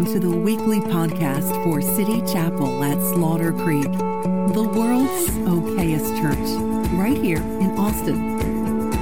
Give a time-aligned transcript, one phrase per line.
[0.00, 6.38] Welcome to the weekly podcast for City Chapel at Slaughter Creek, the world's okayest church,
[6.92, 8.38] right here in Austin.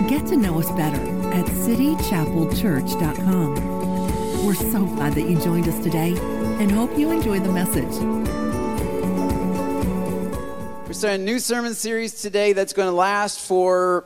[0.08, 1.00] Get to know us better
[1.32, 4.44] at citychapelchurch.com.
[4.44, 7.96] We're so glad that you joined us today and hope you enjoy the message.
[10.84, 14.04] We're starting a new sermon series today that's going to last for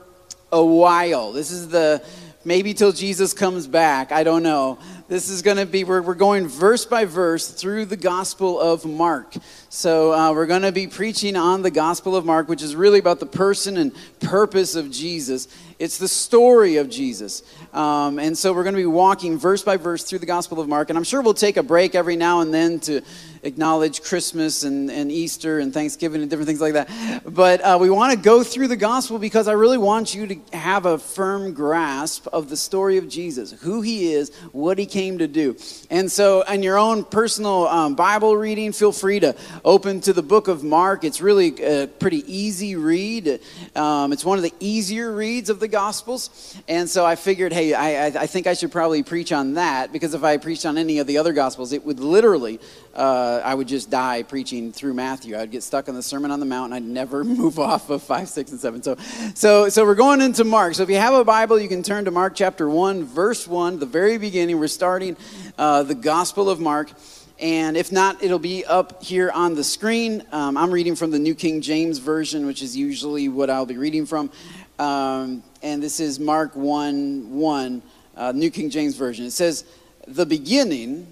[0.53, 1.33] a while.
[1.33, 2.03] This is the
[2.45, 4.13] maybe till Jesus comes back.
[4.13, 4.79] I don't know.
[5.13, 8.86] This is going to be, we're, we're going verse by verse through the Gospel of
[8.86, 9.35] Mark.
[9.69, 12.99] So uh, we're going to be preaching on the Gospel of Mark, which is really
[12.99, 15.49] about the person and purpose of Jesus.
[15.79, 17.43] It's the story of Jesus.
[17.75, 20.67] Um, and so we're going to be walking verse by verse through the Gospel of
[20.67, 20.89] Mark.
[20.89, 23.03] And I'm sure we'll take a break every now and then to
[23.43, 27.23] acknowledge Christmas and, and Easter and Thanksgiving and different things like that.
[27.25, 30.57] But uh, we want to go through the gospel because I really want you to
[30.57, 35.19] have a firm grasp of the story of Jesus, who he is, what he came
[35.19, 35.56] to do.
[35.91, 40.22] And so, in your own personal um, Bible reading, feel free to open to the
[40.22, 41.05] book of Mark.
[41.05, 43.41] It's really a pretty easy read.
[43.75, 46.56] Um, it's one of the easier reads of the Gospels.
[46.69, 50.14] And so I figured, hey, I, I think I should probably preach on that because
[50.14, 52.61] if I preached on any of the other Gospels, it would literally
[52.94, 55.38] uh, I would just die preaching through Matthew.
[55.38, 58.02] I'd get stuck on the Sermon on the Mount, and I'd never move off of
[58.02, 58.82] five, six, and seven.
[58.82, 58.96] So,
[59.34, 60.74] so, so we're going into Mark.
[60.74, 63.78] So if you have a Bible, you can turn to Mark chapter one, verse one,
[63.78, 64.58] the very beginning.
[64.58, 65.16] We're starting
[65.58, 66.92] uh, the Gospel of Mark.
[67.38, 70.22] And if not, it'll be up here on the screen.
[70.30, 73.78] Um, I'm reading from the New King James Version, which is usually what I'll be
[73.78, 74.30] reading from.
[74.78, 77.82] Um, and this is Mark 1 1,
[78.16, 79.24] uh, New King James Version.
[79.24, 79.64] It says,
[80.06, 81.06] The beginning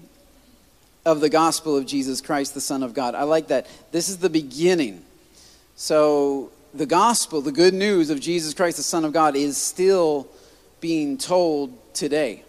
[1.05, 3.15] of the gospel of Jesus Christ, the Son of God.
[3.15, 3.67] I like that.
[3.91, 5.03] This is the beginning.
[5.75, 10.27] So, the gospel, the good news of Jesus Christ, the Son of God, is still
[10.79, 12.43] being told today.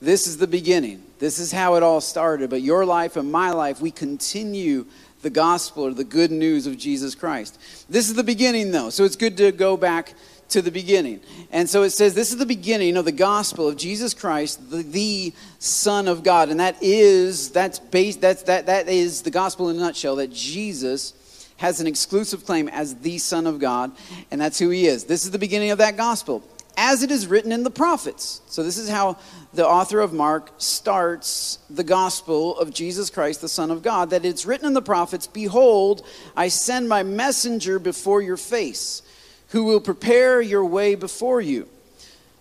[0.00, 1.02] This is the beginning.
[1.18, 2.50] This is how it all started.
[2.50, 4.86] But your life and my life, we continue
[5.22, 7.58] the gospel or the good news of Jesus Christ.
[7.88, 8.90] This is the beginning, though.
[8.90, 10.14] So it's good to go back
[10.48, 11.20] to the beginning.
[11.50, 14.82] And so it says this is the beginning of the gospel of Jesus Christ, the,
[14.82, 16.48] the Son of God.
[16.50, 20.32] And that is that's based that's that that is the gospel in a nutshell that
[20.32, 21.14] Jesus
[21.58, 23.92] has an exclusive claim as the Son of God,
[24.30, 25.04] and that's who he is.
[25.04, 26.42] This is the beginning of that gospel.
[26.78, 28.42] As it is written in the prophets.
[28.48, 29.16] So, this is how
[29.54, 34.10] the author of Mark starts the gospel of Jesus Christ, the Son of God.
[34.10, 36.04] That it's written in the prophets Behold,
[36.36, 39.00] I send my messenger before your face
[39.48, 41.68] who will prepare your way before you.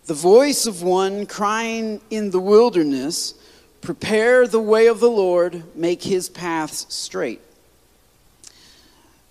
[0.06, 3.34] The voice of one crying in the wilderness,
[3.82, 7.40] Prepare the way of the Lord, make his paths straight.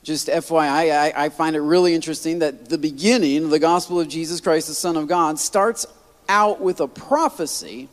[0.04, 4.06] Just FYI, I, I find it really interesting that the beginning of the gospel of
[4.06, 5.86] Jesus Christ, the Son of God, starts
[6.28, 7.88] out with a prophecy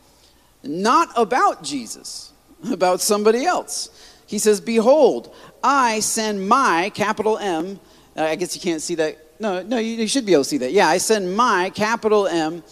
[0.62, 2.32] not about Jesus,
[2.70, 3.90] about somebody else.
[4.26, 7.80] He says, Behold, I send my, capital M,
[8.16, 10.58] I guess you can't see that no, no, you, you should be able to see
[10.58, 10.72] that.
[10.72, 12.62] Yeah, I send my, capital M.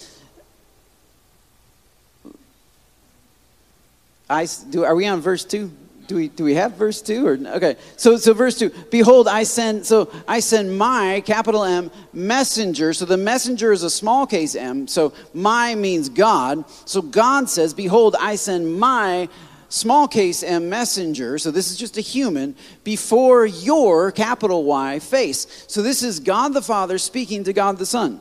[4.30, 5.68] I, do, are we on verse 2?
[6.06, 9.44] Do we, do we have verse 2 or okay so so verse 2 behold i
[9.44, 14.56] send so i send my capital m messenger so the messenger is a small case
[14.56, 19.28] m so my means god so god says behold i send my
[19.70, 22.54] small case m messenger, so this is just a human,
[22.84, 25.64] before your capital Y face.
[25.66, 28.20] So this is God the Father speaking to God the Son,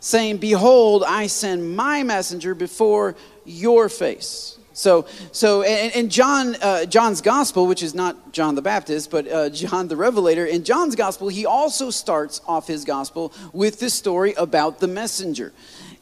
[0.00, 3.16] saying, Behold, I send my messenger before
[3.46, 4.58] your face.
[4.78, 9.26] So, so and, and John, uh, John's gospel, which is not John the Baptist, but
[9.26, 13.94] uh, John the Revelator, in John's gospel, he also starts off his gospel with this
[13.94, 15.52] story about the messenger,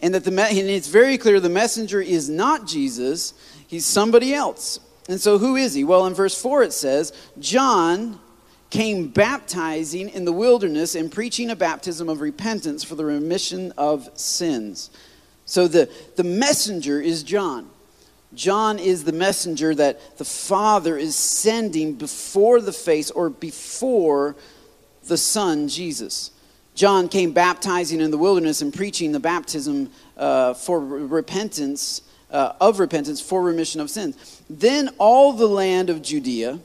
[0.03, 3.33] and that the and it's very clear the messenger is not Jesus;
[3.67, 4.79] he's somebody else.
[5.09, 5.85] And so, who is he?
[5.85, 8.19] Well, in verse 4 it says, John
[8.71, 14.09] came baptizing in the wilderness and preaching a baptism of repentance for the remission of
[14.19, 14.91] sins.
[15.45, 17.71] So, the, the messenger is John.
[18.35, 24.37] John is the messenger that the Father is sending before the face or before
[25.07, 26.33] the Son, Jesus.
[26.75, 32.79] John came baptizing in the wilderness and preaching the baptism uh, for repentance uh, of
[32.79, 34.43] repentance for remission of sins.
[34.49, 36.59] Then all the land of Judea,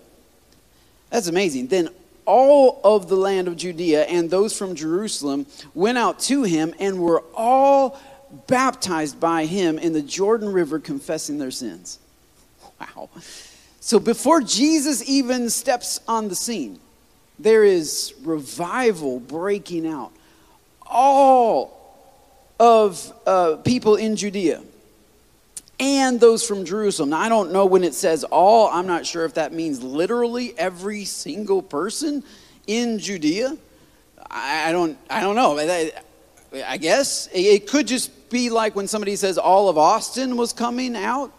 [1.09, 1.67] that's amazing.
[1.67, 1.89] Then
[2.25, 6.99] all of the land of Judea and those from Jerusalem went out to him and
[6.99, 7.99] were all
[8.47, 11.99] baptized by him in the Jordan River, confessing their sins.
[12.79, 13.09] Wow.
[13.79, 16.79] So before Jesus even steps on the scene,
[17.39, 20.11] there is revival breaking out.
[20.85, 21.77] All
[22.59, 24.61] of uh, people in Judea
[25.81, 27.09] and those from Jerusalem.
[27.09, 30.53] Now, I don't know when it says all, I'm not sure if that means literally
[30.55, 32.23] every single person
[32.67, 33.57] in Judea.
[34.29, 35.57] I don't, I don't know.
[35.57, 35.91] I,
[36.67, 40.95] I guess it could just be like when somebody says all of Austin was coming
[40.95, 41.33] out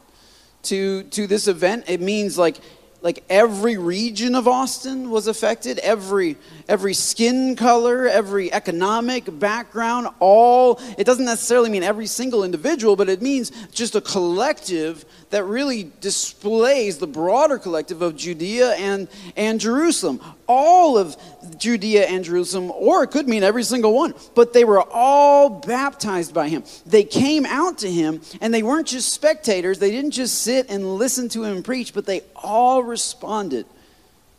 [0.64, 1.84] to, to this event.
[1.86, 2.56] It means like
[3.02, 6.36] like every region of Austin was affected, every
[6.68, 13.08] every skin color, every economic background, all it doesn't necessarily mean every single individual, but
[13.08, 19.58] it means just a collective that really displays the broader collective of Judea and, and
[19.58, 20.20] Jerusalem.
[20.46, 21.16] All of
[21.58, 26.34] Judea and Jerusalem, or it could mean every single one, but they were all baptized
[26.34, 26.64] by him.
[26.86, 30.96] They came out to him, and they weren't just spectators, they didn't just sit and
[30.96, 33.66] listen to him preach, but they all responded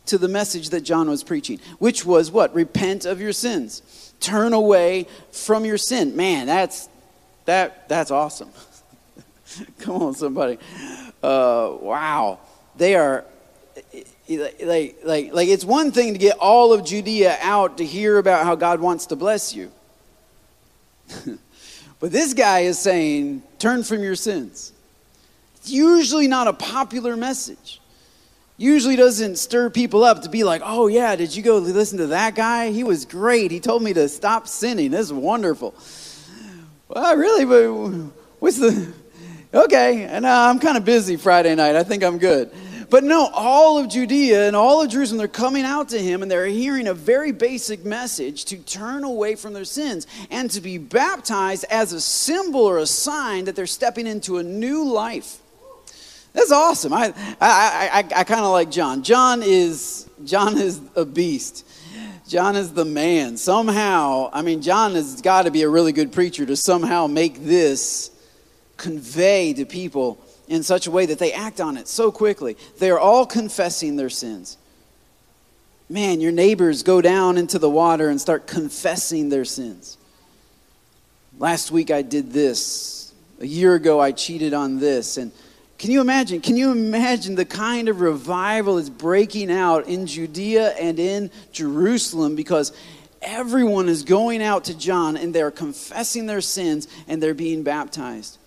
[0.06, 2.54] to the message that John was preaching, which was what?
[2.54, 4.12] Repent of your sins.
[4.20, 6.14] Turn away from your sin.
[6.16, 6.88] Man, that's
[7.46, 8.50] that that's awesome.
[9.80, 10.58] Come on, somebody.
[11.22, 12.38] Uh, wow.
[12.76, 13.24] They are
[14.28, 18.44] like, like, like it's one thing to get all of Judea out to hear about
[18.44, 19.70] how God wants to bless you.
[22.00, 24.72] but this guy is saying, turn from your sins.
[25.56, 27.80] It's usually not a popular message.
[28.56, 32.08] Usually doesn't stir people up to be like, oh yeah, did you go listen to
[32.08, 32.70] that guy?
[32.70, 33.50] He was great.
[33.50, 34.92] He told me to stop sinning.
[34.92, 35.74] This is wonderful.
[36.88, 38.92] Well, really, but what's the
[39.52, 41.74] okay, and uh, I'm kind of busy Friday night.
[41.74, 42.52] I think I'm good.
[42.90, 46.30] But no, all of Judea and all of Jerusalem, they're coming out to him and
[46.30, 50.78] they're hearing a very basic message to turn away from their sins and to be
[50.78, 55.38] baptized as a symbol or a sign that they're stepping into a new life.
[56.32, 56.92] That's awesome.
[56.92, 59.02] I, I, I, I kind of like John.
[59.02, 61.64] John is, John is a beast.
[62.26, 63.36] John is the man.
[63.36, 67.44] Somehow, I mean, John has got to be a really good preacher to somehow make
[67.44, 68.10] this
[68.76, 72.56] convey to people in such a way that they act on it so quickly.
[72.78, 74.58] They are all confessing their sins.
[75.88, 79.98] Man, your neighbors go down into the water and start confessing their sins.
[81.38, 83.12] Last week I did this.
[83.40, 85.16] A year ago I cheated on this.
[85.16, 85.32] And
[85.78, 86.40] can you imagine?
[86.40, 92.36] Can you imagine the kind of revival is breaking out in Judea and in Jerusalem
[92.36, 92.72] because
[93.20, 98.38] everyone is going out to John and they're confessing their sins and they're being baptized.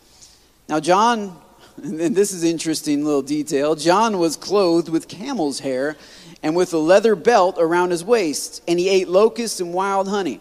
[0.69, 1.39] Now, John,
[1.83, 5.95] and this is interesting little detail, John was clothed with camel's hair
[6.41, 10.39] and with a leather belt around his waist, and he ate locusts and wild honey.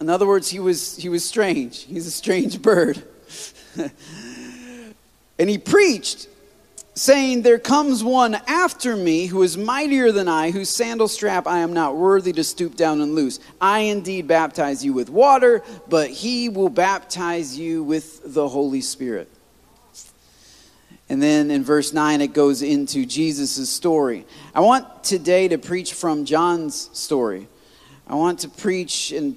[0.00, 1.84] In other words, he was, he was strange.
[1.84, 3.02] He's a strange bird.
[5.38, 6.28] and he preached
[6.94, 11.58] saying, There comes one after me who is mightier than I, whose sandal strap I
[11.58, 13.40] am not worthy to stoop down and loose.
[13.60, 19.28] I indeed baptize you with water, but he will baptize you with the Holy Spirit.
[21.10, 24.24] And then in verse 9, it goes into Jesus' story.
[24.54, 27.48] I want today to preach from John's story.
[28.06, 29.36] I want to preach and,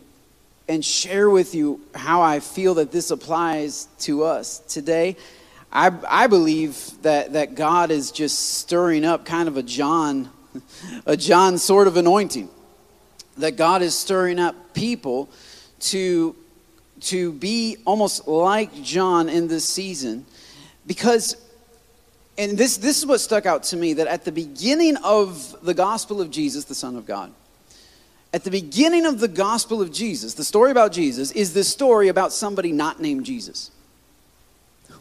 [0.68, 5.18] and share with you how I feel that this applies to us today.
[5.72, 10.30] I, I believe that, that God is just stirring up kind of a John,
[11.08, 12.50] a John sort of anointing.
[13.38, 15.28] That God is stirring up people
[15.80, 16.36] to,
[17.02, 20.28] to be almost like John in this season.
[20.86, 21.36] Because,
[22.38, 25.74] and this, this is what stuck out to me, that at the beginning of the
[25.74, 27.32] gospel of Jesus, the Son of God,
[28.34, 32.08] at the beginning of the gospel of Jesus, the story about Jesus, is the story
[32.08, 33.70] about somebody not named Jesus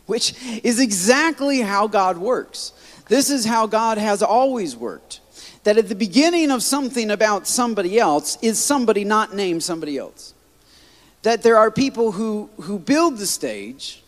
[0.06, 2.72] which is exactly how God works.
[3.08, 5.20] This is how God has always worked.
[5.64, 10.34] That at the beginning of something about somebody else is somebody not named somebody else.
[11.22, 14.02] That there are people who, who build the stage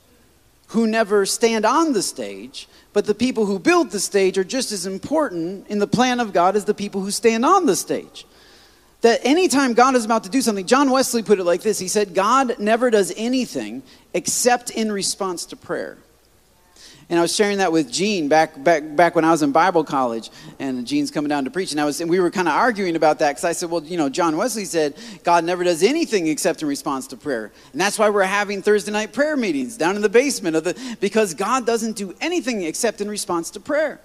[0.69, 4.73] who never stand on the stage, but the people who build the stage are just
[4.73, 8.25] as important in the plan of God as the people who stand on the stage
[9.05, 11.89] that anytime God is about to do something, John Wesley put it like this He
[11.89, 13.83] said, God never does anything
[14.15, 15.99] except in response to prayer.
[17.11, 19.85] And I was sharing that with Gene back, back, back when I was in Bible
[19.85, 22.55] college, and Gene's coming down to preach, and I was, and we were kind of
[22.55, 25.83] arguing about that because I said, well, you know, John Wesley said God never does
[25.83, 29.77] anything except in response to prayer, and that's why we're having Thursday night prayer meetings
[29.77, 33.61] down in the basement of the because God doesn't do anything except in response to
[33.61, 34.01] prayer.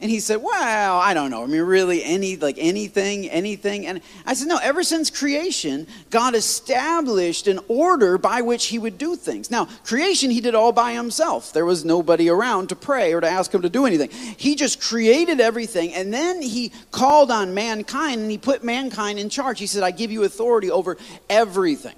[0.00, 1.42] And he said, Well, I don't know.
[1.42, 3.84] I mean, really, any, like anything, anything.
[3.84, 8.96] And I said, No, ever since creation, God established an order by which he would
[8.96, 9.50] do things.
[9.50, 11.52] Now, creation, he did all by himself.
[11.52, 14.10] There was nobody around to pray or to ask him to do anything.
[14.10, 15.92] He just created everything.
[15.94, 19.58] And then he called on mankind and he put mankind in charge.
[19.58, 20.96] He said, I give you authority over
[21.28, 21.96] everything.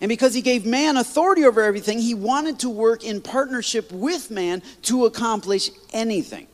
[0.00, 4.32] And because he gave man authority over everything, he wanted to work in partnership with
[4.32, 6.48] man to accomplish anything.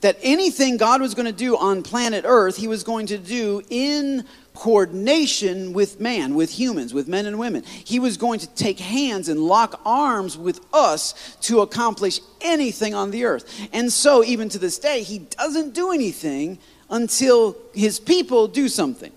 [0.00, 3.62] That anything God was going to do on planet Earth, he was going to do
[3.68, 7.62] in coordination with man, with humans, with men and women.
[7.62, 13.10] He was going to take hands and lock arms with us to accomplish anything on
[13.10, 13.68] the earth.
[13.72, 16.58] And so, even to this day, he doesn't do anything
[16.90, 19.12] until his people do something.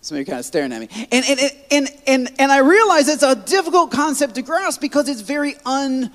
[0.00, 0.88] Some of you kind of staring at me.
[1.10, 5.22] And, and, and, and, and I realize it's a difficult concept to grasp because it's
[5.22, 6.10] very un,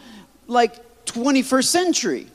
[0.47, 0.75] like,
[1.11, 2.27] 21st century.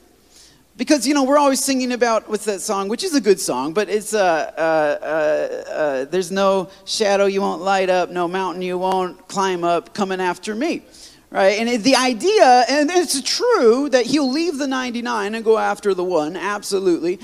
[0.77, 3.73] Because, you know, we're always singing about, what's that song, which is a good song,
[3.73, 8.61] but it's, uh, uh, uh, uh, there's no shadow you won't light up, no mountain
[8.61, 10.81] you won't climb up coming after me.
[11.31, 11.59] Right?
[11.59, 16.03] And the idea, and it's true that he'll leave the 99 and go after the
[16.03, 17.19] one, absolutely.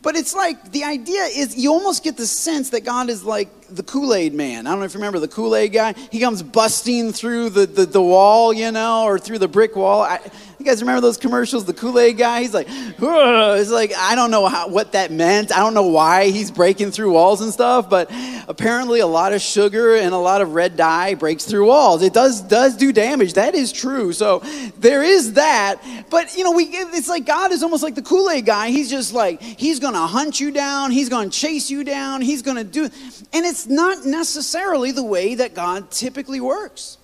[0.00, 3.48] But it's like the idea is you almost get the sense that God is like
[3.68, 4.66] the Kool Aid man.
[4.66, 5.94] I don't know if you remember the Kool Aid guy.
[6.12, 10.02] He comes busting through the, the, the, wall, you know, or through the brick wall.
[10.02, 10.20] I,
[10.58, 11.64] you guys remember those commercials?
[11.64, 12.40] The Kool Aid guy?
[12.40, 15.52] He's like, it's like, I don't know how, what that meant.
[15.52, 18.10] I don't know why he's breaking through walls and stuff, but
[18.48, 22.02] apparently a lot of sugar and a lot of red dye breaks through walls.
[22.02, 23.34] It does, does do damage.
[23.34, 24.12] That is true.
[24.12, 24.40] So
[24.78, 25.80] there is that.
[26.10, 28.70] But, you know, we, it's like God is almost like the Kool Aid guy.
[28.70, 30.90] He's just like, he's to hunt you down.
[30.90, 32.20] He's to chase you down.
[32.20, 36.98] He's to do, and it's not necessarily the way that God typically works.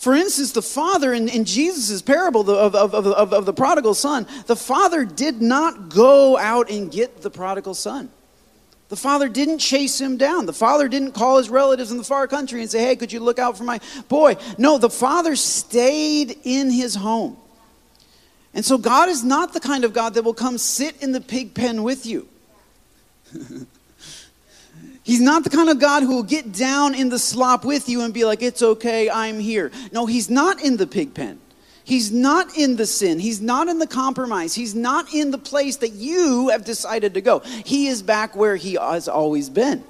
[0.00, 4.26] For instance, the father in, in Jesus' parable of, of, of, of, the prodigal son,
[4.46, 8.08] the father did not go out and get the prodigal son.
[8.88, 10.46] The father didn't chase him down.
[10.46, 13.20] The father didn't call his relatives in the far country and say, Hey, could you
[13.20, 13.78] look out for my
[14.08, 14.36] boy?
[14.56, 17.36] No, the father stayed in his home.
[18.54, 21.20] And so God is not the kind of God that will come sit in the
[21.20, 22.26] pig pen with you.
[25.10, 28.02] He's not the kind of God who will get down in the slop with you
[28.02, 29.72] and be like, it's okay, I'm here.
[29.90, 31.40] No, he's not in the pig pen.
[31.82, 33.18] He's not in the sin.
[33.18, 34.54] He's not in the compromise.
[34.54, 37.40] He's not in the place that you have decided to go.
[37.40, 39.82] He is back where he has always been.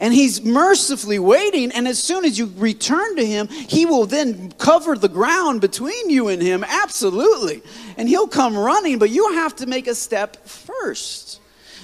[0.00, 4.50] And he's mercifully waiting, and as soon as you return to him, he will then
[4.58, 7.62] cover the ground between you and him, absolutely.
[7.96, 11.40] And he'll come running, but you have to make a step first.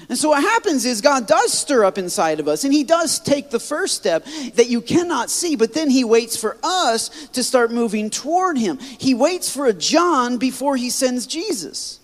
[0.09, 3.19] And so what happens is God does stir up inside of us, and He does
[3.19, 7.43] take the first step that you cannot see, but then He waits for us to
[7.43, 8.79] start moving toward Him.
[8.79, 12.01] He waits for a John before He sends Jesus.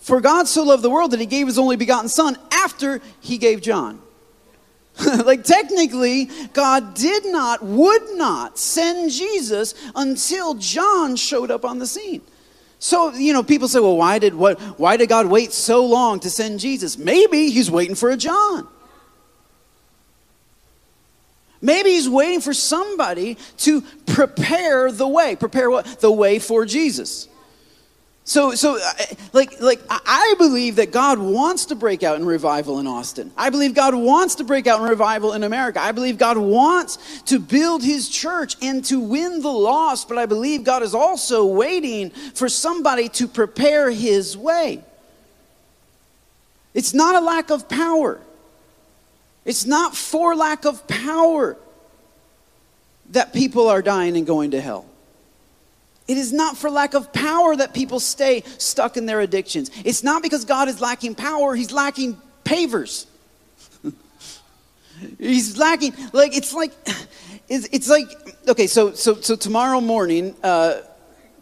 [0.00, 3.38] For God so loved the world that He gave His only begotten Son after He
[3.38, 4.00] gave John.
[5.24, 11.86] like technically, God did not, would not send Jesus until John showed up on the
[11.86, 12.22] scene.
[12.84, 16.20] So, you know, people say, well, why did, what, why did God wait so long
[16.20, 16.98] to send Jesus?
[16.98, 18.68] Maybe he's waiting for a John.
[21.62, 25.34] Maybe he's waiting for somebody to prepare the way.
[25.34, 25.86] Prepare what?
[26.00, 27.26] The way for Jesus.
[28.26, 28.92] So, so uh,
[29.34, 33.30] like, like, I believe that God wants to break out in revival in Austin.
[33.36, 35.78] I believe God wants to break out in revival in America.
[35.78, 40.24] I believe God wants to build his church and to win the lost, but I
[40.24, 44.82] believe God is also waiting for somebody to prepare his way.
[46.72, 48.20] It's not a lack of power,
[49.44, 51.58] it's not for lack of power
[53.10, 54.86] that people are dying and going to hell.
[56.06, 59.70] It is not for lack of power that people stay stuck in their addictions.
[59.84, 63.06] It's not because God is lacking power, He's lacking pavers.
[65.18, 66.72] he's lacking, like, it's like,
[67.48, 68.06] it's, it's like,
[68.48, 70.80] okay, so, so, so tomorrow morning, uh,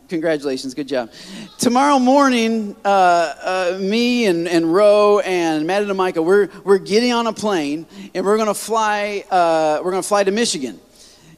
[0.08, 1.10] congratulations, good job.
[1.58, 7.12] Tomorrow morning, uh, uh, me and, and Ro and Matt and Micah, we're, we're getting
[7.12, 10.80] on a plane and we're gonna fly, uh, we're gonna fly to Michigan.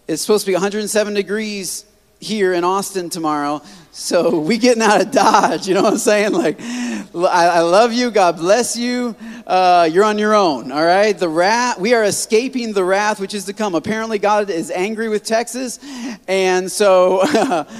[0.07, 1.87] It's supposed to be 107 degrees
[2.25, 3.63] here in Austin tomorrow.
[3.93, 6.33] So we getting out of Dodge, you know what I'm saying?
[6.33, 8.11] Like, I, I love you.
[8.11, 9.15] God bless you.
[9.47, 11.17] Uh, you're on your own, all right?
[11.17, 13.75] The wrath, we are escaping the wrath which is to come.
[13.75, 15.79] Apparently, God is angry with Texas,
[16.27, 17.23] and so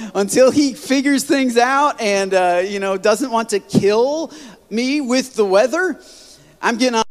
[0.15, 4.31] until He figures things out and uh, you know doesn't want to kill
[4.69, 5.99] me with the weather,
[6.61, 7.04] I'm getting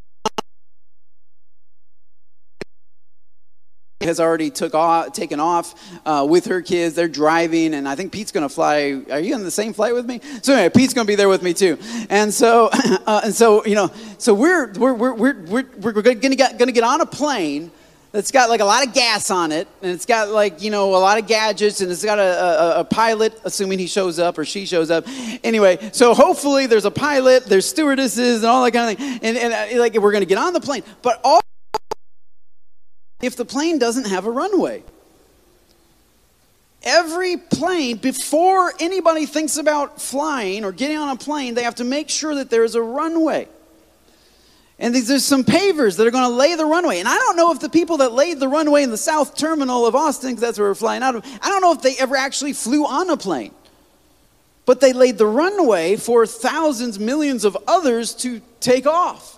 [4.04, 5.75] has already took off, taken off
[6.06, 6.94] uh, with her kids.
[6.94, 9.02] They're driving, and I think Pete's going to fly.
[9.11, 10.20] Are you on the same flight with me?
[10.42, 11.78] So anyway, Pete's going to be there with me too.
[12.11, 12.70] And so,
[13.06, 16.58] uh, and so you know, so we're we're we're we're we're, we're going to get
[16.58, 17.70] going to get on a plane
[18.14, 20.94] that's got like a lot of gas on it, and it's got like you know
[20.94, 24.38] a lot of gadgets, and it's got a, a, a, pilot, assuming he shows up
[24.38, 25.04] or she shows up.
[25.42, 29.37] Anyway, so hopefully there's a pilot, there's stewardesses, and all that kind of thing, and,
[29.37, 31.40] and uh, like we're gonna get on the plane, but all
[33.26, 34.83] if the plane doesn't have a runway.
[36.83, 41.85] Every plane, before anybody thinks about flying or getting on a plane, they have to
[41.85, 43.49] make sure that there's a runway.
[44.78, 46.99] And there's some pavers that are going to lay the runway.
[46.99, 49.87] And I don't know if the people that laid the runway in the south terminal
[49.87, 52.16] of Austin, because that's where we're flying out of, I don't know if they ever
[52.16, 53.54] actually flew on a plane.
[54.66, 59.34] But they laid the runway for thousands, millions of others to take off.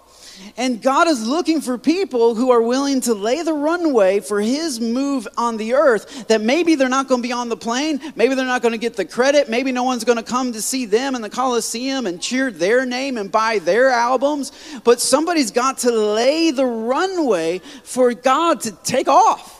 [0.57, 4.81] And God is looking for people who are willing to lay the runway for His
[4.81, 6.28] move on the earth.
[6.28, 8.78] That maybe they're not going to be on the plane, maybe they're not going to
[8.78, 12.07] get the credit, maybe no one's going to come to see them in the Coliseum
[12.07, 14.52] and cheer their name and buy their albums.
[14.85, 19.55] But somebody's got to lay the runway for God to take off.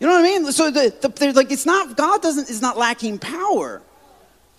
[0.00, 0.52] You know what I mean?
[0.52, 3.82] So the, the, like it's not God doesn't is not lacking power.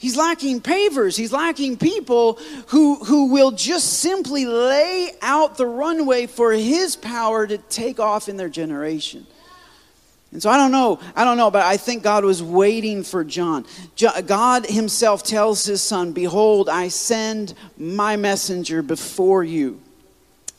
[0.04, 1.16] He's lacking pavers.
[1.16, 7.48] He's lacking people who, who will just simply lay out the runway for his power
[7.48, 9.26] to take off in their generation.
[10.34, 13.24] And so I don't know, I don't know, but I think God was waiting for
[13.24, 13.66] John.
[14.26, 19.80] God himself tells his son, Behold, I send my messenger before you,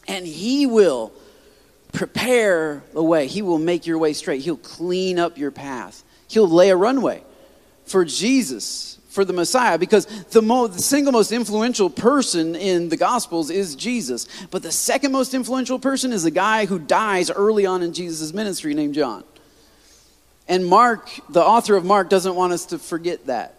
[0.09, 1.13] and he will
[1.93, 3.27] prepare the way.
[3.27, 4.41] He will make your way straight.
[4.41, 6.03] He'll clean up your path.
[6.29, 7.23] He'll lay a runway
[7.85, 12.97] for Jesus for the Messiah because the, mo- the single most influential person in the
[12.97, 14.27] Gospels is Jesus.
[14.51, 18.35] But the second most influential person is a guy who dies early on in Jesus'
[18.35, 19.23] ministry named John.
[20.49, 23.55] And Mark, the author of Mark, doesn't want us to forget that.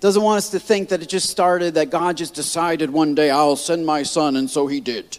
[0.00, 3.30] Doesn't want us to think that it just started, that God just decided one day,
[3.30, 5.18] I'll send my son, and so he did.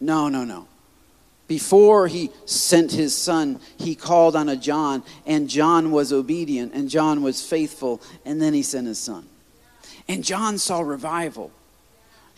[0.00, 0.68] No, no, no.
[1.48, 6.90] Before he sent his son, he called on a John, and John was obedient, and
[6.90, 9.26] John was faithful, and then he sent his son.
[10.08, 11.52] And John saw revival.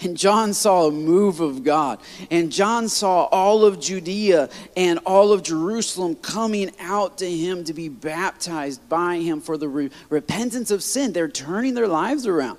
[0.00, 1.98] And John saw a move of God.
[2.30, 7.74] And John saw all of Judea and all of Jerusalem coming out to him to
[7.74, 11.12] be baptized by him for the re- repentance of sin.
[11.12, 12.58] They're turning their lives around.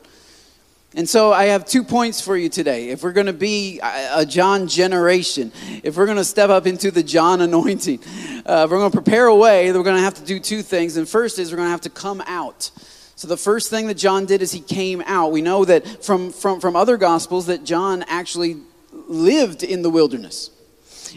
[0.96, 2.89] And so I have two points for you today.
[2.89, 5.52] If we're going to be a John generation,
[5.84, 7.99] if we're going to step up into the John anointing,
[8.45, 10.97] uh, we're going to prepare a way, we're going to have to do two things.
[10.97, 12.71] And first is we're going to have to come out.
[13.15, 15.32] So the first thing that John did is he came out.
[15.32, 18.58] We know that from, from, from other gospels that John actually
[18.91, 20.49] lived in the wilderness.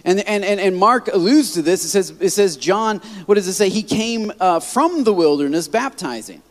[0.05, 1.85] And, and, and, and Mark alludes to this.
[1.85, 3.71] It says, it says John, what does it say?
[3.71, 6.43] He came uh, from the wilderness baptizing.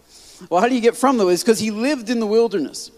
[0.49, 1.43] Well, how do you get from the wilderness?
[1.43, 2.89] Because he lived in the wilderness.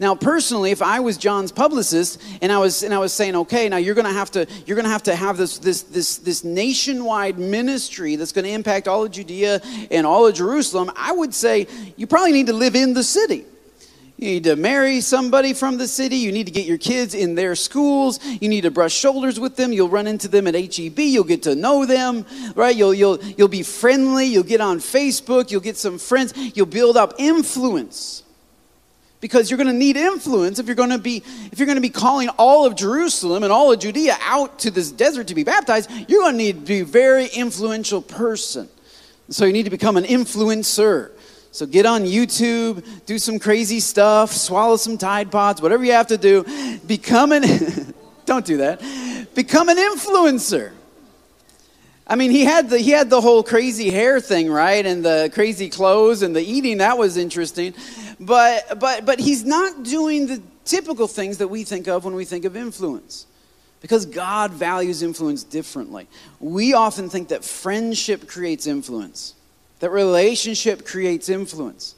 [0.00, 3.68] Now, personally, if I was John's publicist and I was and I was saying, okay,
[3.68, 7.38] now you're gonna have to you're gonna have to have this this this this nationwide
[7.38, 9.60] ministry that's gonna impact all of Judea
[9.90, 13.44] and all of Jerusalem, I would say you probably need to live in the city.
[14.16, 16.16] You need to marry somebody from the city.
[16.16, 18.20] You need to get your kids in their schools.
[18.24, 19.70] You need to brush shoulders with them.
[19.72, 20.98] You'll run into them at HEB.
[20.98, 22.76] You'll get to know them, right?
[22.76, 24.26] You'll, you'll, you'll be friendly.
[24.26, 25.50] You'll get on Facebook.
[25.50, 26.34] You'll get some friends.
[26.36, 28.22] You'll build up influence
[29.20, 31.18] because you're going to need influence if you're going to be
[31.52, 34.70] if you're going to be calling all of Jerusalem and all of Judea out to
[34.70, 38.68] this desert to be baptized you're going to need to be a very influential person.
[39.28, 41.10] So you need to become an influencer.
[41.52, 46.08] So get on YouTube do some crazy stuff swallow some tide pods whatever you have
[46.08, 46.44] to do.
[46.86, 47.42] Become an
[48.26, 48.80] don't do that.
[49.34, 50.72] Become an influencer.
[52.10, 55.30] I mean, he had the he had the whole crazy hair thing, right, and the
[55.32, 56.78] crazy clothes and the eating.
[56.78, 57.72] That was interesting,
[58.20, 62.24] but but but he's not doing the typical things that we think of when we
[62.24, 63.26] think of influence,
[63.80, 66.06] because God values influence differently.
[66.38, 69.34] We often think that friendship creates influence,
[69.80, 71.94] that relationship creates influence.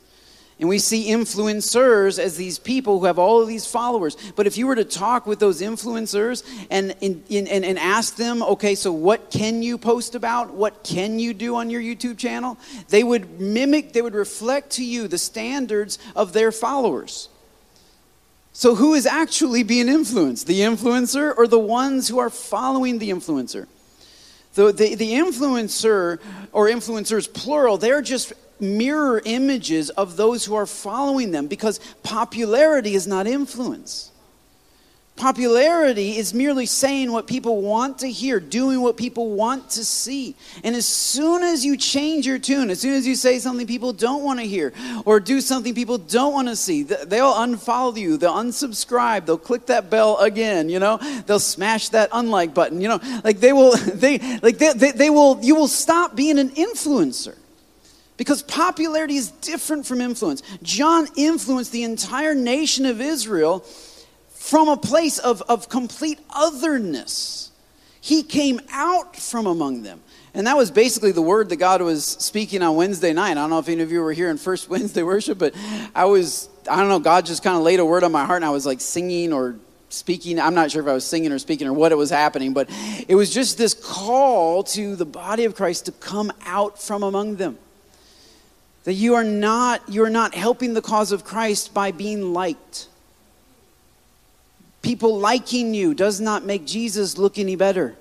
[0.63, 4.17] And we see influencers as these people who have all of these followers.
[4.37, 8.45] But if you were to talk with those influencers and, and, and, and ask them,
[8.45, 10.55] okay, so what can you post about?
[10.55, 12.59] What can you do on your YouTube channel?
[12.91, 17.29] They would mimic, they would reflect to you the standards of their followers.
[18.53, 20.47] So who is actually being influenced?
[20.47, 23.67] The influencer or the ones who are following the influencer?
[24.55, 26.21] The, the, the influencer
[26.53, 32.95] or influencers, plural, they're just mirror images of those who are following them because popularity
[32.95, 34.13] is not influence.
[35.15, 40.35] Popularity is merely saying what people want to hear, doing what people want to see.
[40.65, 43.93] And as soon as you change your tune, as soon as you say something people
[43.93, 44.73] don't want to hear
[45.05, 49.67] or do something people don't want to see, they'll unfollow you, they'll unsubscribe, they'll click
[49.67, 50.97] that bell again, you know,
[51.27, 55.11] they'll smash that unlike button, you know, like they will, they, like they, they, they
[55.11, 57.37] will, you will stop being an influencer.
[58.17, 60.43] Because popularity is different from influence.
[60.63, 63.61] John influenced the entire nation of Israel
[64.29, 67.51] from a place of, of complete otherness.
[68.01, 70.01] He came out from among them.
[70.35, 73.33] And that was basically the word that God was speaking on Wednesday night.
[73.33, 75.55] I don't know if any of you were here in First Wednesday worship, but
[75.95, 78.39] I was, I don't know, God just kind of laid a word on my heart
[78.39, 79.57] and I was like singing or
[79.91, 80.41] speaking.
[80.41, 82.69] I'm not sure if I was singing or speaking or what it was happening, but
[83.07, 87.37] it was just this call to the body of Christ to come out from among
[87.37, 87.59] them.
[88.85, 92.89] That you are not, you are not helping the cause of Christ by being liked.
[94.83, 97.97] People liking you does not make Jesus look any better.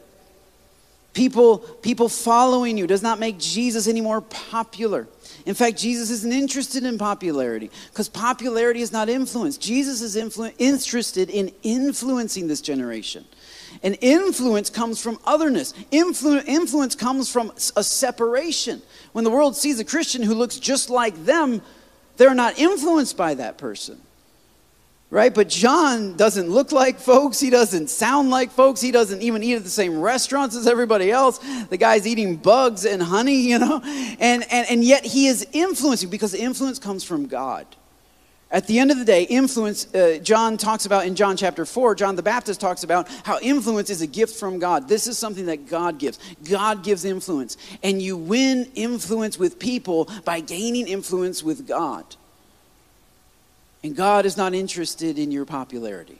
[1.13, 5.07] People, people following you does not make Jesus any more popular.
[5.45, 9.57] In fact, Jesus isn't interested in popularity because popularity is not influence.
[9.57, 13.25] Jesus is influ- interested in influencing this generation.
[13.83, 15.73] And influence comes from otherness.
[15.91, 18.81] Influ- influence comes from a separation.
[19.11, 21.61] When the world sees a Christian who looks just like them,
[22.17, 23.99] they're not influenced by that person
[25.11, 25.33] right?
[25.35, 27.39] But John doesn't look like folks.
[27.39, 28.81] He doesn't sound like folks.
[28.81, 31.39] He doesn't even eat at the same restaurants as everybody else.
[31.65, 33.81] The guy's eating bugs and honey, you know?
[33.83, 37.67] And, and, and yet he is influencing because influence comes from God.
[38.51, 41.95] At the end of the day, influence, uh, John talks about in John chapter 4,
[41.95, 44.89] John the Baptist talks about how influence is a gift from God.
[44.89, 46.19] This is something that God gives.
[46.49, 47.55] God gives influence.
[47.81, 52.03] And you win influence with people by gaining influence with God.
[53.83, 56.19] And God is not interested in your popularity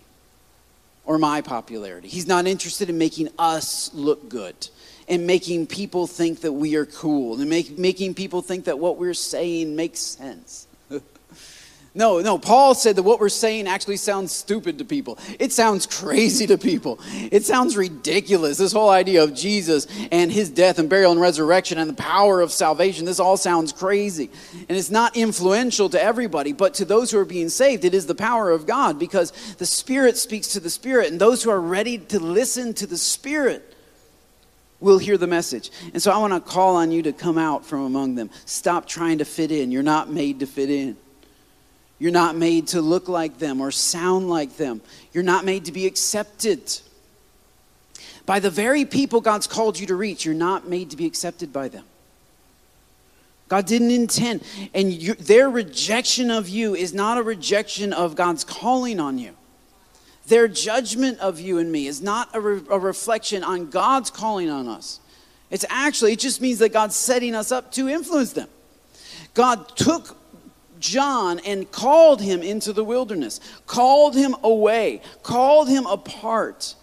[1.04, 2.08] or my popularity.
[2.08, 4.70] He's not interested in making us look good
[5.10, 8.98] and making people think that we are cool and make, making people think that what
[8.98, 10.68] we're saying makes sense.
[11.94, 15.20] No, no, Paul said that what we're saying actually sounds stupid to people.
[15.40, 17.02] It sounds crazy to people.
[17.32, 18.58] It sounds ridiculous.
[18.58, 22.40] This whole idea of Jesus and his death and burial and resurrection and the power
[22.40, 24.30] of salvation, this all sounds crazy.
[24.70, 28.06] And it's not influential to everybody, but to those who are being saved, it is
[28.06, 31.60] the power of God because the Spirit speaks to the Spirit, and those who are
[31.60, 33.76] ready to listen to the Spirit
[34.80, 35.72] will hear the message.
[35.94, 38.30] And so I want to call on you to come out from among them.
[38.46, 39.74] Stop trying to fit in.
[39.74, 40.96] You're not made to fit in.
[42.02, 44.82] You're not made to look like them or sound like them.
[45.14, 46.80] You're not made to be accepted.
[48.26, 51.54] By the very people God's called you to reach, you're not made to be accepted
[51.54, 51.86] by them.
[53.50, 54.44] God didn't intend.
[54.74, 59.36] And you, their rejection of you is not a rejection of God's calling on you.
[60.26, 64.50] Their judgment of you and me is not a, re, a reflection on God's calling
[64.50, 65.00] on us.
[65.52, 68.50] It's actually, it just means that God's setting us up to influence them.
[69.36, 70.18] God took
[70.82, 76.76] John and called him into the wilderness, called him away, called him apart.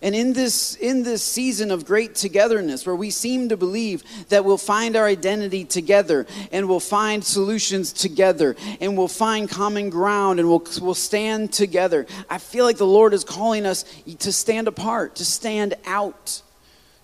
[0.00, 4.44] And in this, in this season of great togetherness, where we seem to believe that
[4.44, 10.38] we'll find our identity together and we'll find solutions together and we'll find common ground
[10.38, 13.84] and we'll, we'll stand together, I feel like the Lord is calling us
[14.20, 16.42] to stand apart, to stand out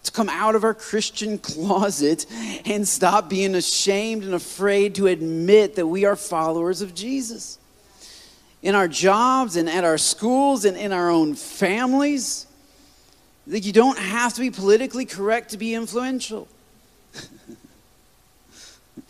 [0.04, 2.26] to come out of our Christian closet
[2.64, 7.58] and stop being ashamed and afraid to admit that we are followers of Jesus.
[8.62, 12.46] In our jobs and at our schools and in our own families,
[13.46, 16.48] that you don't have to be politically correct to be influential.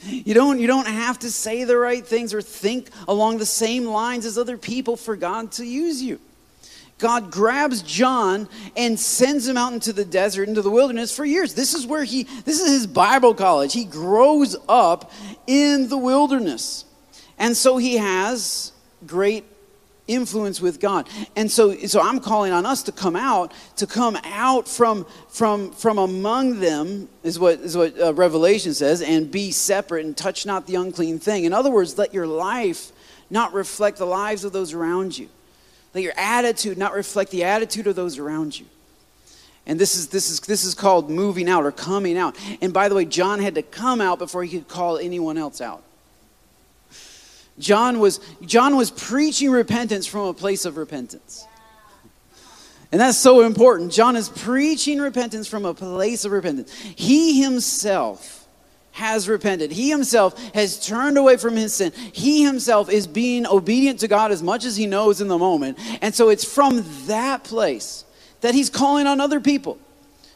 [0.03, 3.85] you, don't, you don't have to say the right things or think along the same
[3.85, 6.19] lines as other people for God to use you.
[7.05, 11.53] God grabs John and sends him out into the desert, into the wilderness for years.
[11.53, 13.75] This is where he, this is his Bible college.
[13.75, 15.13] He grows up
[15.47, 16.87] in the wilderness.
[17.39, 18.73] And so he has
[19.07, 19.45] great
[20.09, 21.07] influence with God.
[21.37, 25.73] And so, so I'm calling on us to come out, to come out from, from,
[25.73, 30.47] from among them, is what, is what uh, Revelation says, and be separate and touch
[30.47, 31.45] not the unclean thing.
[31.45, 32.93] In other words, let your life
[33.29, 35.29] not reflect the lives of those around you.
[35.95, 38.67] Let your attitude not reflect the attitude of those around you.
[39.67, 42.37] And this is, this, is, this is called moving out or coming out.
[42.61, 45.61] And by the way, John had to come out before he could call anyone else
[45.61, 45.83] out.
[47.59, 51.47] John was, John was preaching repentance from a place of repentance.
[52.93, 53.93] And that's so important.
[53.93, 56.73] John is preaching repentance from a place of repentance.
[56.73, 58.44] He himself
[58.95, 59.73] has repented.
[59.73, 61.93] He himself has turned away from his sin.
[62.13, 65.79] He himself is being obedient to God as much as he knows in the moment.
[66.01, 68.05] And so it's from that place
[68.41, 69.79] that he's calling on other people.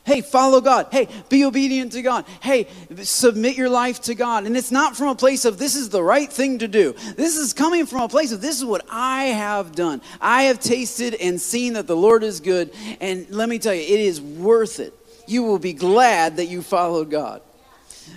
[0.04, 0.88] Hey, follow God.
[0.90, 2.24] Hey, be obedient to God.
[2.40, 2.66] Hey,
[3.02, 4.44] submit your life to God.
[4.44, 6.94] And it's not from a place of this is the right thing to do.
[7.14, 10.00] This is coming from a place of this is what I have done.
[10.20, 12.72] I have tasted and seen that the Lord is good.
[13.00, 14.94] And let me tell you, it is worth it.
[15.28, 17.42] You will be glad that you followed God.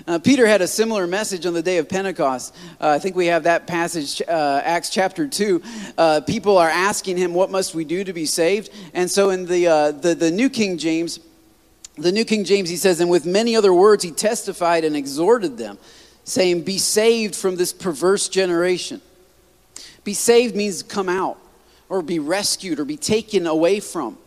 [0.07, 2.55] Uh, Peter had a similar message on the day of Pentecost.
[2.79, 5.61] Uh, I think we have that passage, uh, Acts chapter 2.
[5.97, 8.71] Uh, people are asking him, What must we do to be saved?
[8.93, 11.19] And so in the, uh, the, the New King James,
[11.97, 15.57] The New King James, he says, and with many other words, he testified and exhorted
[15.57, 15.77] them,
[16.23, 19.01] saying, Be saved from this perverse generation.
[20.03, 21.37] Be saved means come out,
[21.89, 24.17] or be rescued, or be taken away from.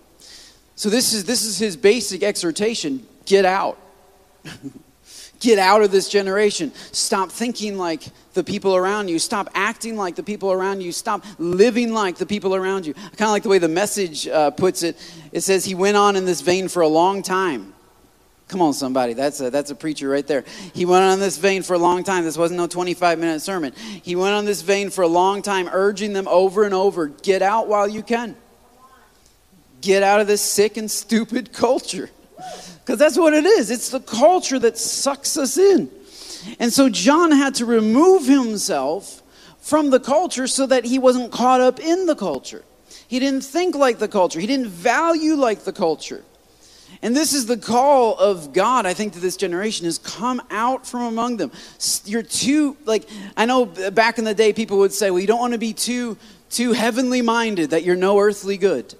[0.76, 3.06] So this is this is his basic exhortation.
[3.26, 3.78] Get out.
[5.44, 6.72] Get out of this generation.
[6.92, 8.02] Stop thinking like
[8.32, 9.18] the people around you.
[9.18, 10.90] Stop acting like the people around you.
[10.90, 12.94] Stop living like the people around you.
[12.96, 14.96] I kind of like the way the message uh, puts it.
[15.32, 17.74] It says he went on in this vein for a long time.
[18.48, 19.12] Come on, somebody.
[19.12, 20.44] That's a, that's a preacher right there.
[20.72, 22.24] He went on this vein for a long time.
[22.24, 23.74] This wasn't no 25 minute sermon.
[24.02, 27.42] He went on this vein for a long time, urging them over and over get
[27.42, 28.34] out while you can.
[29.82, 32.08] Get out of this sick and stupid culture.
[32.84, 33.70] Because that's what it is.
[33.70, 35.90] It's the culture that sucks us in.
[36.58, 39.22] And so John had to remove himself
[39.60, 42.62] from the culture so that he wasn't caught up in the culture.
[43.08, 46.22] He didn't think like the culture, he didn't value like the culture.
[47.02, 50.86] And this is the call of God, I think, to this generation is come out
[50.86, 51.50] from among them.
[52.04, 55.40] You're too, like, I know back in the day people would say, well, you don't
[55.40, 56.16] want to be too,
[56.50, 58.94] too heavenly minded that you're no earthly good.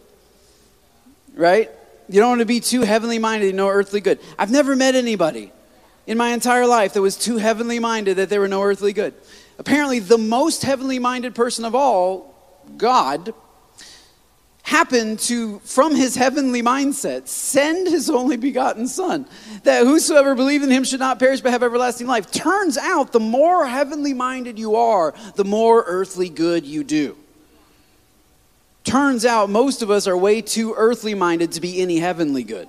[1.35, 1.71] Right?
[2.09, 4.21] You don't want to be too heavenly minded, no earthly good.
[4.39, 5.53] I've never met anybody
[6.07, 9.15] in my entire life that was too heavenly minded that they were no earthly good.
[9.59, 12.35] Apparently, the most heavenly minded person of all,
[12.77, 13.33] God,
[14.65, 19.27] happened to, from his heavenly mindset, send his only begotten Son,
[19.63, 22.31] that whosoever believe in him should not perish but have everlasting life.
[22.31, 27.17] Turns out, the more heavenly minded you are, the more earthly good you do.
[28.85, 32.69] Turns out most of us are way too earthly minded to be any heavenly good.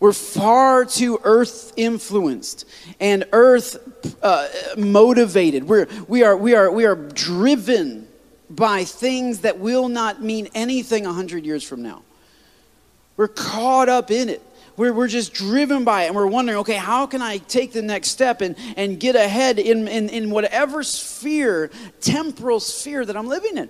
[0.00, 2.64] We're far too earth influenced
[3.00, 3.76] and earth
[4.22, 5.64] uh, motivated.
[5.64, 8.06] We're, we, are, we, are, we are driven
[8.48, 12.02] by things that will not mean anything 100 years from now.
[13.16, 14.40] We're caught up in it.
[14.76, 17.82] We're, we're just driven by it and we're wondering, okay, how can I take the
[17.82, 23.26] next step and, and get ahead in, in, in whatever sphere, temporal sphere that I'm
[23.26, 23.68] living in?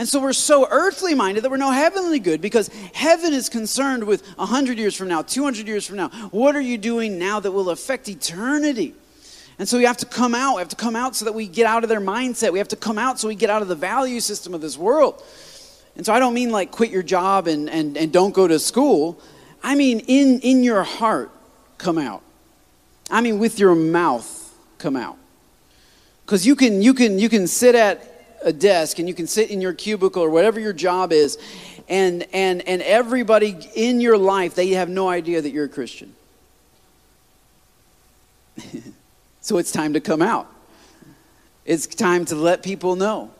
[0.00, 4.02] And so we're so earthly minded that we're no heavenly good because heaven is concerned
[4.04, 6.08] with 100 years from now, 200 years from now.
[6.30, 8.94] What are you doing now that will affect eternity?
[9.58, 10.54] And so we have to come out.
[10.54, 12.50] We have to come out so that we get out of their mindset.
[12.50, 14.78] We have to come out so we get out of the value system of this
[14.78, 15.22] world.
[15.96, 18.58] And so I don't mean like quit your job and, and, and don't go to
[18.58, 19.20] school.
[19.62, 21.30] I mean in, in your heart,
[21.76, 22.22] come out.
[23.10, 25.18] I mean with your mouth, come out.
[26.24, 28.09] Because you can, you, can, you can sit at
[28.42, 31.38] a desk and you can sit in your cubicle or whatever your job is
[31.88, 36.14] and and and everybody in your life they have no idea that you're a christian.
[39.42, 40.52] So it's time to come out.
[41.64, 43.30] It's time to let people know.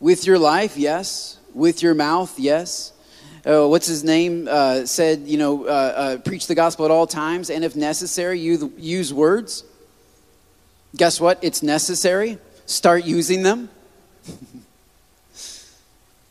[0.00, 1.38] With your life yes.
[1.54, 2.92] With your mouth yes.
[3.46, 7.06] Uh, what's his name uh, said you know uh, uh preach the gospel at all
[7.06, 9.64] times and if necessary use, use words.
[10.96, 11.38] Guess what?
[11.40, 12.38] It's necessary.
[12.66, 13.68] Start using them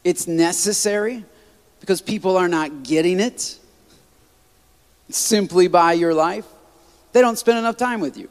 [0.03, 1.23] it's necessary
[1.79, 3.57] because people are not getting it
[5.09, 6.45] simply by your life.
[7.11, 8.29] They don't spend enough time with you.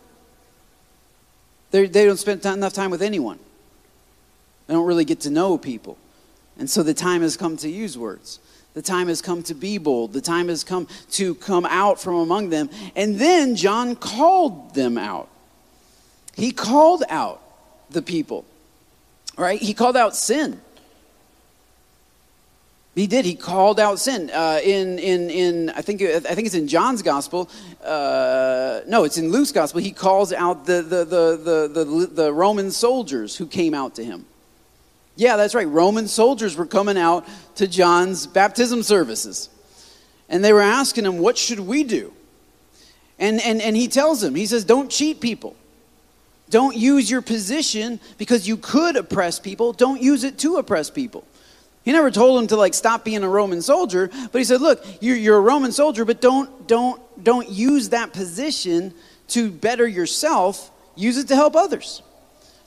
[1.71, 3.39] They're, they do not spend enough time with anyone.
[4.67, 5.99] They don't really get to know people.
[6.59, 8.41] And so the time has come to use words.
[8.75, 10.13] The time has come to be bold.
[10.13, 12.71] The time has come to come out from among them.
[12.95, 15.29] And then John called them out.
[16.37, 17.43] He called out
[17.91, 18.45] the people
[19.37, 19.61] right?
[19.61, 20.61] He called out sin.
[22.95, 23.25] He did.
[23.25, 24.31] He called out sin.
[24.31, 27.49] Uh, in in in I think I think it's in John's gospel.
[27.83, 29.81] Uh, no, it's in Luke's gospel.
[29.81, 34.05] He calls out the the, the the the the Roman soldiers who came out to
[34.05, 34.27] him.
[35.15, 35.69] Yeah, that's right.
[35.69, 39.49] Roman soldiers were coming out to John's baptism services,
[40.29, 42.13] and they were asking him, "What should we do?"
[43.21, 44.35] And and and he tells them.
[44.35, 45.55] He says, "Don't cheat people."
[46.51, 49.73] Don't use your position because you could oppress people.
[49.73, 51.25] Don't use it to oppress people.
[51.85, 54.85] He never told him to like stop being a Roman soldier, but he said, "Look,
[55.01, 58.93] you're, you're a Roman soldier, but don't don't don't use that position
[59.29, 60.71] to better yourself.
[60.95, 62.03] Use it to help others."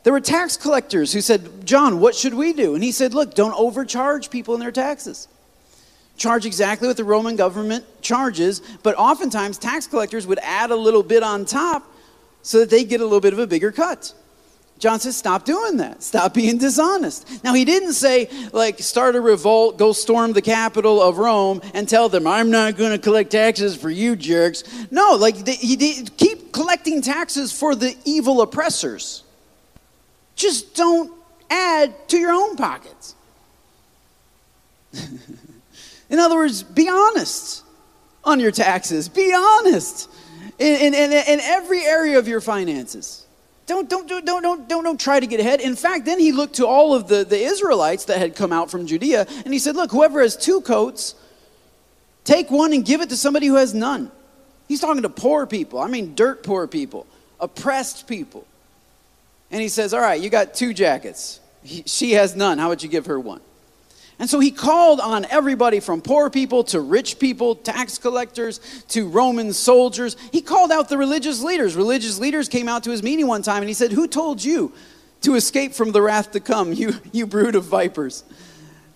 [0.04, 3.36] There were tax collectors who said, "John, what should we do?" And he said, "Look,
[3.36, 5.28] don't overcharge people in their taxes.
[6.17, 11.04] Charge exactly what the Roman government charges, but oftentimes tax collectors would add a little
[11.04, 11.92] bit on top
[12.43, 14.13] so that they get a little bit of a bigger cut.
[14.77, 16.03] John says, Stop doing that.
[16.03, 17.43] Stop being dishonest.
[17.43, 21.88] Now, he didn't say, like, start a revolt, go storm the capital of Rome, and
[21.88, 24.63] tell them, I'm not going to collect taxes for you jerks.
[24.91, 29.23] No, like, he did, keep collecting taxes for the evil oppressors.
[30.36, 31.13] Just don't
[31.49, 33.15] add to your own pockets.
[36.10, 37.63] In other words, be honest.
[38.25, 39.08] on your taxes.
[39.08, 40.10] Be honest
[40.60, 43.25] in, in, in, in every area of your finances.
[43.65, 45.62] Don't, don't, don't, don't, don't, don't try to get ahead.
[45.62, 48.69] In fact, then he looked to all of the, the Israelites that had come out
[48.69, 51.15] from Judea and he said, Look, whoever has two coats,
[52.25, 54.12] take one and give it to somebody who has none.
[54.67, 55.79] He's talking to poor people.
[55.79, 57.08] I mean, dirt poor people,
[57.39, 58.45] oppressed people.
[59.49, 61.39] And he says, All right, you got two jackets.
[61.63, 62.58] He, she has none.
[62.58, 63.39] How would you give her one?
[64.19, 69.08] And so he called on everybody from poor people to rich people, tax collectors to
[69.08, 70.15] Roman soldiers.
[70.32, 71.76] He called out the religious leaders.
[71.76, 74.71] Religious leaders came out to his meeting one time and he said, Who told you
[75.21, 78.23] to escape from the wrath to come, you, you brood of vipers?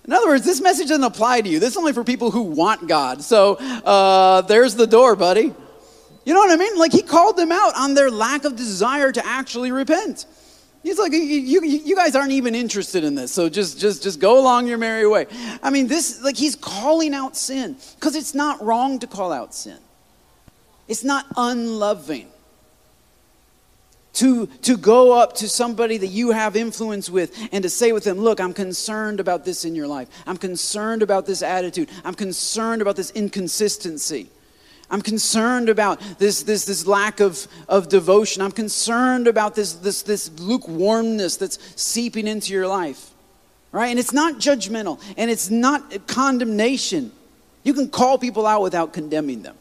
[0.06, 1.60] In other words, this message doesn't apply to you.
[1.60, 3.22] This is only for people who want God.
[3.22, 5.54] So uh, there's the door, buddy.
[6.24, 6.78] You know what I mean?
[6.78, 10.26] Like he called them out on their lack of desire to actually repent.
[10.88, 14.22] He's like, you, you, you, guys aren't even interested in this, so just, just, just
[14.22, 15.28] go along your merry way.
[15.62, 19.54] I mean, this, like, he's calling out sin because it's not wrong to call out
[19.54, 19.80] sin.
[20.88, 22.30] It's not unloving
[24.14, 28.06] to, to go up to somebody that you have influence with and to say with
[28.06, 30.08] them, Look, I'm concerned about this in your life.
[30.26, 31.90] I'm concerned about this attitude.
[32.06, 34.30] I'm concerned about this inconsistency.
[34.90, 38.42] I'm concerned about this, this, this lack of, of devotion.
[38.42, 43.12] I'm concerned about this, this, this lukewarmness that's seeping into your life.
[43.74, 43.88] Right?
[43.88, 47.12] And it's not judgmental and it's not condemnation.
[47.64, 49.58] You can call people out without condemning them.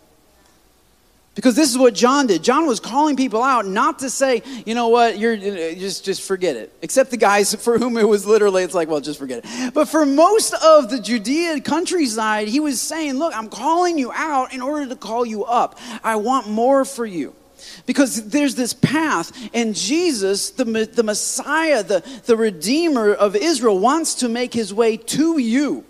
[1.36, 2.42] Because this is what John did.
[2.42, 6.56] John was calling people out not to say, you know what, you're just just forget
[6.56, 6.72] it.
[6.80, 9.74] Except the guys for whom it was literally it's like, well, just forget it.
[9.74, 14.54] But for most of the Judea countryside, he was saying, look, I'm calling you out
[14.54, 15.78] in order to call you up.
[16.02, 17.36] I want more for you.
[17.84, 24.16] Because there's this path, and Jesus, the, the Messiah, the, the Redeemer of Israel, wants
[24.16, 25.84] to make his way to you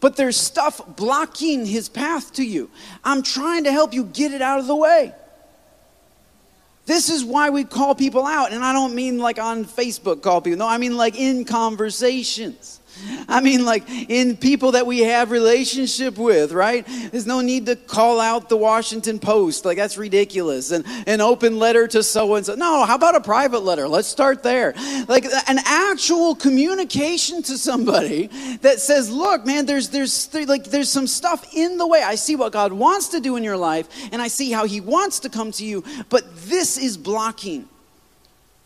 [0.00, 2.70] but there's stuff blocking his path to you.
[3.04, 5.14] I'm trying to help you get it out of the way.
[6.86, 8.52] This is why we call people out.
[8.52, 10.58] And I don't mean like on Facebook call people.
[10.58, 12.77] No, I mean like in conversations.
[13.28, 16.86] I mean, like in people that we have relationship with, right?
[17.10, 19.64] There's no need to call out the Washington Post.
[19.64, 20.70] Like that's ridiculous.
[20.70, 22.54] And an open letter to so and so.
[22.54, 23.86] No, how about a private letter?
[23.86, 24.74] Let's start there.
[25.08, 28.28] Like an actual communication to somebody
[28.62, 32.02] that says, "Look, man, there's there's like there's some stuff in the way.
[32.02, 34.80] I see what God wants to do in your life, and I see how He
[34.80, 37.68] wants to come to you, but this is blocking."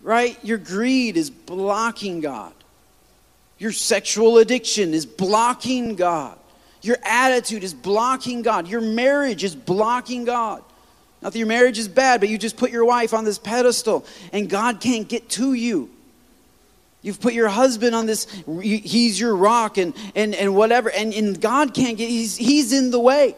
[0.03, 0.37] Right?
[0.45, 2.53] Your greed is blocking God.
[3.63, 6.37] Your sexual addiction is blocking God.
[6.81, 8.67] Your attitude is blocking God.
[8.67, 10.65] Your marriage is blocking God.
[11.21, 14.05] Not that your marriage is bad, but you just put your wife on this pedestal
[14.33, 15.89] and God can't get to you.
[17.03, 18.27] You've put your husband on this,
[18.61, 22.91] he's your rock and, and, and whatever, and, and God can't get, he's, he's in
[22.91, 23.37] the way.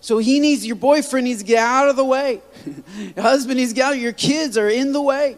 [0.00, 2.40] So he needs, your boyfriend needs to get out of the way.
[2.96, 5.36] your husband needs to get out, your kids are in the way.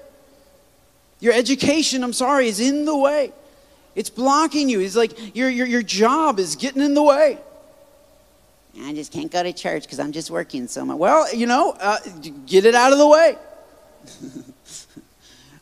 [1.21, 3.33] Your education, I'm sorry, is in the way.
[3.94, 4.80] It's blocking you.
[4.80, 7.38] It's like your, your, your job is getting in the way.
[8.83, 10.98] I just can't go to church because I'm just working so much.
[10.98, 11.98] Well, you know, uh,
[12.46, 13.37] get it out of the way.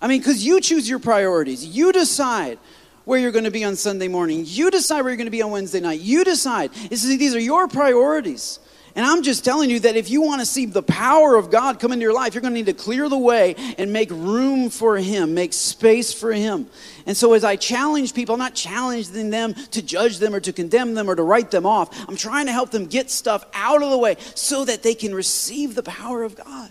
[0.01, 1.65] I mean, because you choose your priorities.
[1.65, 2.59] You decide
[3.05, 4.45] where you're going to be on Sunday morning.
[4.47, 6.01] You decide where you're going to be on Wednesday night.
[6.01, 6.73] You decide.
[6.73, 8.59] these are your priorities.
[8.95, 11.81] And I'm just telling you that if you want to see the power of God
[11.81, 14.69] come into your life, you're going to need to clear the way and make room
[14.69, 16.67] for Him, make space for Him.
[17.07, 20.53] And so, as I challenge people, I'm not challenging them to judge them or to
[20.53, 22.07] condemn them or to write them off.
[22.07, 25.15] I'm trying to help them get stuff out of the way so that they can
[25.15, 26.71] receive the power of God.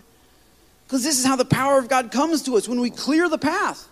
[0.86, 3.38] Because this is how the power of God comes to us when we clear the
[3.38, 3.88] path.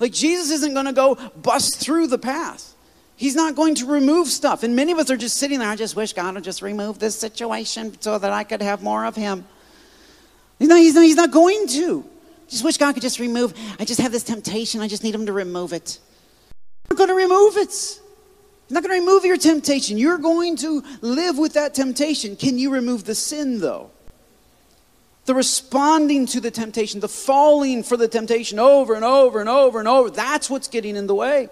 [0.00, 2.74] Like, Jesus isn't going to go bust through the path.
[3.18, 4.62] He's not going to remove stuff.
[4.62, 5.68] And many of us are just sitting there.
[5.68, 9.04] I just wish God would just remove this situation so that I could have more
[9.04, 9.44] of Him.
[10.60, 12.04] Not, he's not, he's not going to.
[12.46, 13.54] Just wish God could just remove.
[13.80, 14.80] I just have this temptation.
[14.82, 15.98] I just need Him to remove it.
[16.84, 17.70] He's not going to remove it.
[17.70, 18.00] He's
[18.70, 19.98] not going to remove your temptation.
[19.98, 22.36] You're going to live with that temptation.
[22.36, 23.90] Can you remove the sin, though?
[25.24, 29.80] The responding to the temptation, the falling for the temptation over and over and over
[29.80, 31.48] and over, that's what's getting in the way.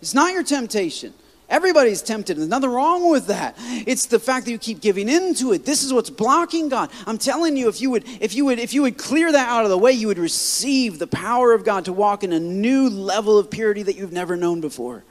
[0.00, 1.12] It's not your temptation.
[1.48, 2.36] Everybody's tempted.
[2.36, 3.54] There's nothing wrong with that.
[3.58, 5.64] It's the fact that you keep giving into it.
[5.64, 6.90] This is what's blocking God.
[7.06, 9.64] I'm telling you, if you would, if you would, if you would clear that out
[9.64, 12.90] of the way, you would receive the power of God to walk in a new
[12.90, 15.04] level of purity that you've never known before.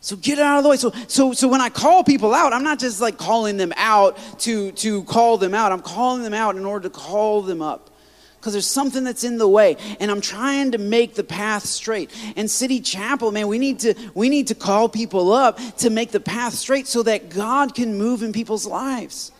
[0.00, 0.76] So get it out of the way.
[0.76, 4.18] So, so, so when I call people out, I'm not just like calling them out
[4.40, 5.70] to, to call them out.
[5.70, 7.89] I'm calling them out in order to call them up
[8.40, 12.10] because there's something that's in the way and i'm trying to make the path straight
[12.36, 16.10] and city chapel man we need to we need to call people up to make
[16.10, 19.32] the path straight so that god can move in people's lives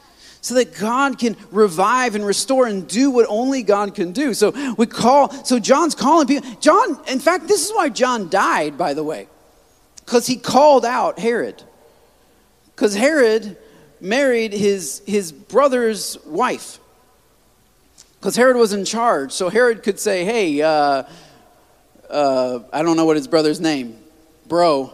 [0.42, 4.32] so that God can revive and restore and do what only God can do.
[4.32, 6.51] So we call, so John's calling people.
[6.61, 9.28] John, in fact, this is why John died, by the way,
[10.05, 11.62] because he called out Herod.
[12.74, 13.59] Because Herod
[14.01, 16.78] married his, his brother's wife.
[18.20, 19.32] Because Herod was in charge.
[19.32, 21.04] So Herod could say, hey, uh,
[22.10, 23.98] uh, I don't know what his brother's name,
[24.46, 24.92] bro,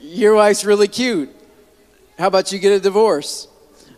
[0.00, 1.34] your wife's really cute.
[2.18, 3.48] How about you get a divorce?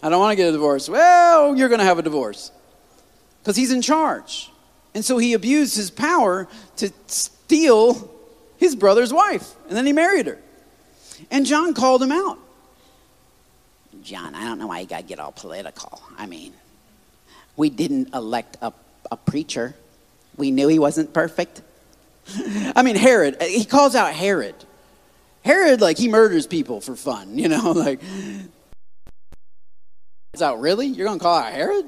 [0.02, 0.88] I don't want to get a divorce.
[0.88, 2.50] Well, you're going to have a divorce.
[3.42, 4.50] Because he's in charge.
[4.94, 8.10] And so he abused his power to steal
[8.56, 9.54] his brother's wife.
[9.68, 10.38] And then he married her.
[11.30, 12.38] And John called him out.
[14.02, 16.00] John, I don't know why you got to get all political.
[16.16, 16.52] I mean,
[17.56, 18.72] we didn't elect a,
[19.10, 19.74] a preacher,
[20.36, 21.62] we knew he wasn't perfect.
[22.76, 24.54] I mean, Herod, he calls out Herod.
[25.44, 28.00] Herod, like, he murders people for fun, you know, like,
[30.32, 30.86] it's out, really?
[30.86, 31.86] You're going to call out Herod?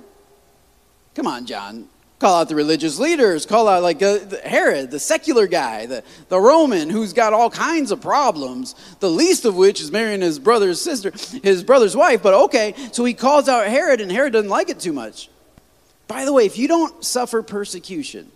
[1.14, 1.88] Come on, John.
[2.18, 3.46] Call out the religious leaders.
[3.46, 7.90] Call out, like, uh, Herod, the secular guy, the, the Roman who's got all kinds
[7.90, 11.12] of problems, the least of which is marrying his brother's sister,
[11.42, 12.22] his brother's wife.
[12.22, 15.28] But okay, so he calls out Herod, and Herod doesn't like it too much.
[16.08, 18.30] By the way, if you don't suffer persecution,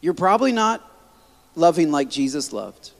[0.00, 0.86] you're probably not
[1.54, 2.90] loving like Jesus loved.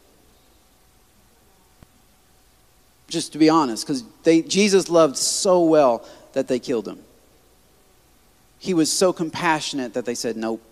[3.13, 4.03] just to be honest, because
[4.49, 6.99] Jesus loved so well that they killed him.
[8.59, 10.63] He was so compassionate that they said, nope.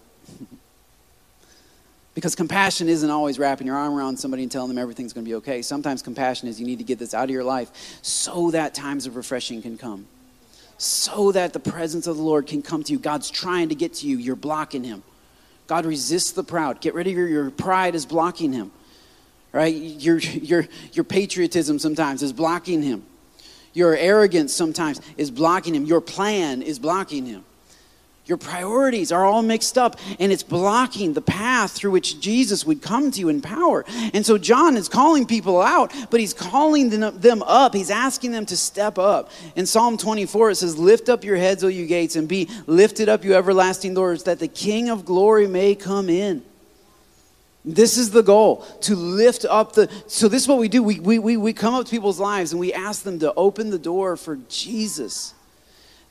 [2.15, 5.29] because compassion isn't always wrapping your arm around somebody and telling them everything's going to
[5.29, 5.61] be okay.
[5.61, 7.71] Sometimes compassion is you need to get this out of your life
[8.01, 10.07] so that times of refreshing can come,
[10.81, 12.99] so that the presence of the Lord can come to you.
[12.99, 15.03] God's trying to get to you, you're blocking him.
[15.67, 16.81] God resists the proud.
[16.81, 18.73] Get rid of your, your pride is blocking him
[19.53, 19.75] right?
[19.75, 23.05] Your, your, your patriotism sometimes is blocking him.
[23.73, 25.85] Your arrogance sometimes is blocking him.
[25.85, 27.45] Your plan is blocking him.
[28.31, 32.81] Your priorities are all mixed up, and it's blocking the path through which Jesus would
[32.81, 33.85] come to you in power.
[34.15, 37.75] And so John is calling people out, but he's calling them up.
[37.75, 39.33] He's asking them to step up.
[39.57, 43.09] In Psalm 24, it says, Lift up your heads, O you gates, and be lifted
[43.09, 46.45] up, you everlasting doors, that the King of glory may come in.
[47.65, 49.91] This is the goal to lift up the.
[50.07, 50.85] So, this is what we do.
[50.85, 53.71] We, we, we, we come up to people's lives and we ask them to open
[53.71, 55.35] the door for Jesus.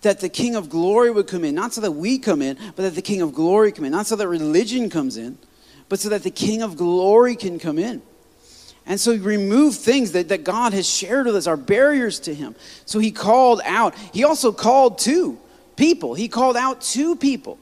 [0.01, 1.55] That the King of glory would come in.
[1.55, 3.91] Not so that we come in, but that the King of glory come in.
[3.91, 5.37] Not so that religion comes in,
[5.89, 8.01] but so that the King of glory can come in.
[8.85, 12.33] And so he removed things that, that God has shared with us, our barriers to
[12.33, 12.55] him.
[12.85, 13.93] So he called out.
[14.13, 15.37] He also called to
[15.75, 16.15] people.
[16.15, 17.59] He called out to people.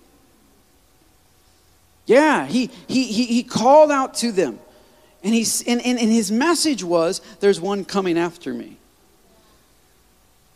[2.05, 4.59] Yeah, he, he, he, he called out to them.
[5.21, 8.77] And, he's, and, and, and his message was, There's one coming after me.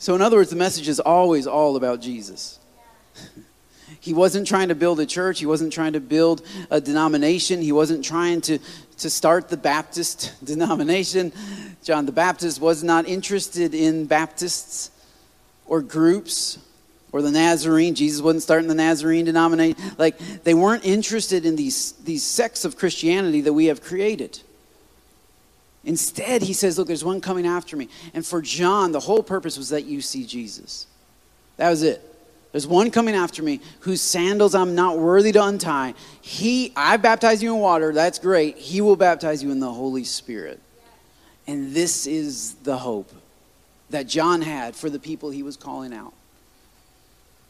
[0.02, 2.58] So, in other words, the message is always all about Jesus.
[4.00, 6.42] he wasn't trying to build a church, he wasn't trying to build
[6.72, 8.58] a denomination, he wasn't trying to,
[8.98, 11.32] to start the Baptist denomination.
[11.84, 14.90] John the Baptist was not interested in Baptists
[15.68, 16.58] or groups
[17.12, 17.94] or the Nazarene.
[17.94, 19.80] Jesus wasn't starting the Nazarene denomination.
[20.00, 24.40] Like they weren't interested in these, these sects of Christianity that we have created.
[25.84, 27.90] Instead, he says, Look, there's one coming after me.
[28.14, 30.88] And for John, the whole purpose was that you see Jesus.
[31.58, 32.02] That was it.
[32.52, 35.94] There's one coming after me whose sandals I'm not worthy to untie.
[36.22, 37.94] He, I baptize you in water.
[37.94, 38.58] That's great.
[38.58, 40.60] He will baptize you in the Holy Spirit.
[41.48, 43.12] And this is the hope
[43.90, 46.14] that John had for the people he was calling out.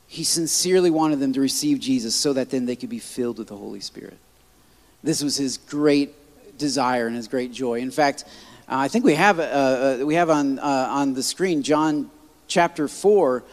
[0.08, 3.48] He sincerely wanted them to receive Jesus so that then they could be filled with
[3.48, 4.18] the Holy Spirit.
[5.04, 6.14] This was his great
[6.62, 7.80] desire and his great joy.
[7.80, 8.24] In fact,
[8.72, 12.09] uh, I think we have, uh, uh, we have on, uh, on the screen John
[12.47, 13.43] chapter 4.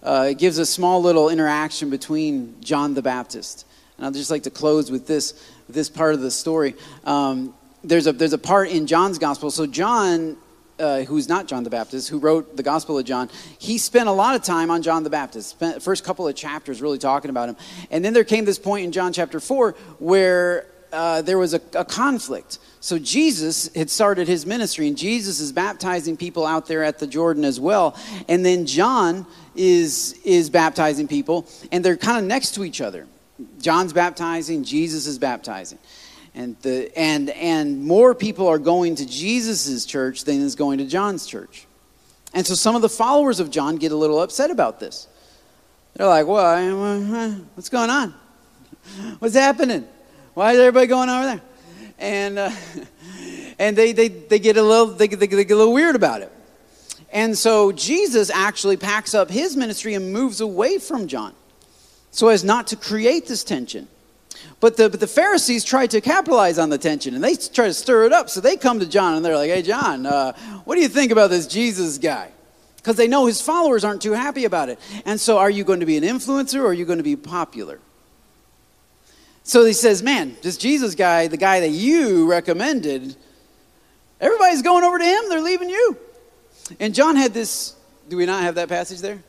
[0.00, 3.66] Uh, it gives a small little interaction between John the Baptist.
[3.96, 5.34] And I'd just like to close with this,
[5.68, 6.76] this part of the story.
[7.02, 9.50] Um, there's, a, there's a part in John's gospel.
[9.50, 10.36] So, John
[11.08, 14.36] who's not John the Baptist, who wrote the Gospel of John, he spent a lot
[14.36, 15.50] of time on John the Baptist.
[15.50, 17.56] Spent the first couple of chapters really talking about him.
[17.90, 21.60] And then there came this point in John chapter 4 where uh, there was a,
[21.74, 22.58] a, conflict.
[22.80, 27.06] So Jesus had started his ministry, and Jesus is baptizing people out there at the
[27.06, 27.96] Jordan as well.
[28.28, 33.06] And then John is, is baptizing people, and they're kind of next to each other.
[33.60, 35.78] John's baptizing, Jesus is baptizing.
[36.34, 40.84] And the and and more people are going to jesus' church than is going to
[40.84, 41.66] john's church.
[42.32, 45.08] And so some of the followers of john get a little upset about this.
[45.94, 48.14] They're like well what's going on?
[49.18, 49.88] What's happening
[50.38, 51.40] why is everybody going over there
[51.98, 52.50] and uh,
[53.58, 56.22] and they, they they get a little they, they, they get a little weird about
[56.22, 56.30] it
[57.10, 61.34] And so Jesus actually packs up his ministry and moves away from John
[62.12, 63.88] so as not to create this tension.
[64.60, 67.74] But the, but the Pharisees tried to capitalize on the tension and they try to
[67.74, 68.30] stir it up.
[68.30, 70.34] So they come to John and they're like, hey, John, uh,
[70.64, 72.30] what do you think about this Jesus guy?
[72.76, 74.78] Because they know his followers aren't too happy about it.
[75.04, 77.16] And so, are you going to be an influencer or are you going to be
[77.16, 77.80] popular?
[79.48, 83.16] So he says, man, this Jesus guy, the guy that you recommended,
[84.20, 85.30] everybody's going over to him.
[85.30, 85.96] They're leaving you.
[86.78, 87.74] And John had this.
[88.10, 89.22] Do we not have that passage there?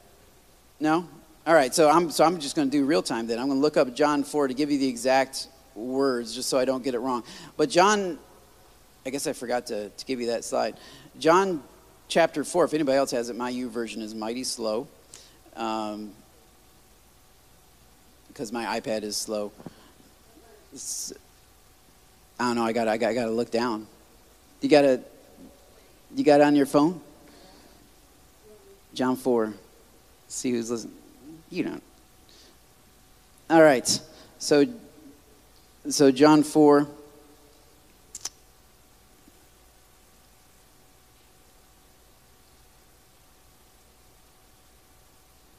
[0.78, 1.08] No?
[1.48, 3.40] All right, so I'm, so I'm just going to do real time then.
[3.40, 6.60] I'm going to look up John 4 to give you the exact words just so
[6.60, 7.24] I don't get it wrong.
[7.56, 8.20] But John,
[9.06, 10.76] I guess I forgot to, to give you that slide.
[11.18, 11.64] John
[12.10, 14.86] chapter 4, if anybody else has it, my YouVersion is mighty slow.
[15.56, 16.12] Um,
[18.28, 19.54] because my iPad is slow.
[20.74, 22.66] I don't know.
[22.66, 22.88] I got.
[22.88, 23.10] I got.
[23.10, 23.88] I got to look down.
[24.62, 25.02] You got to.
[26.16, 27.02] You got it on your phone.
[28.94, 29.54] John four.
[30.28, 30.96] See who's listening.
[31.50, 31.84] You don't.
[33.50, 34.00] All right.
[34.38, 34.66] So,
[35.90, 36.88] so John 4.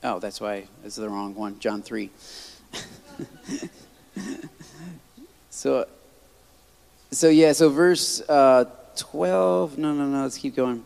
[0.02, 1.58] Oh, that's why it's the wrong one.
[1.58, 2.10] John 3.
[5.60, 5.86] so,
[7.10, 8.64] so yeah, so verse uh,
[8.96, 9.76] 12.
[9.76, 10.82] No, no, no, let's keep going.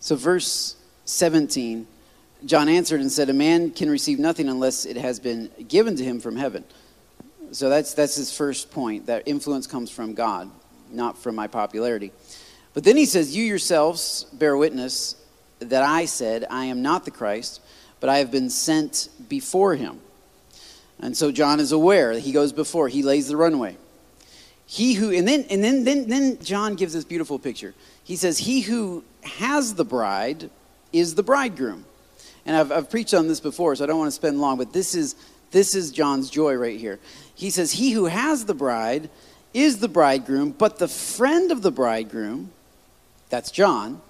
[0.00, 0.76] So, verse
[1.06, 1.86] 17,
[2.44, 6.04] John answered and said, A man can receive nothing unless it has been given to
[6.04, 6.62] him from heaven.
[7.52, 10.50] So that's, that's his first point that influence comes from God,
[10.90, 12.12] not from my popularity.
[12.74, 15.16] But then he says, You yourselves bear witness
[15.60, 17.62] that I said, I am not the Christ,
[17.98, 20.00] but I have been sent before him.
[21.00, 22.12] And so John is aware.
[22.12, 23.76] He goes before, he lays the runway.
[24.66, 27.74] He who, and then, and then, then, then John gives this beautiful picture.
[28.04, 30.50] He says, He who has the bride
[30.92, 31.84] is the bridegroom.
[32.46, 34.72] And I've, I've preached on this before, so I don't want to spend long, but
[34.72, 35.16] this is,
[35.50, 37.00] this is John's joy right here.
[37.34, 39.10] He says, He who has the bride
[39.52, 42.52] is the bridegroom, but the friend of the bridegroom,
[43.28, 44.00] that's John,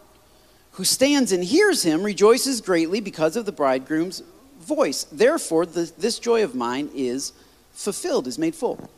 [0.73, 4.23] who stands and hears him, rejoices greatly because of the bridegroom's
[4.61, 5.05] voice.
[5.05, 7.33] Therefore, the, this joy of mine is
[7.73, 8.91] fulfilled, is made full.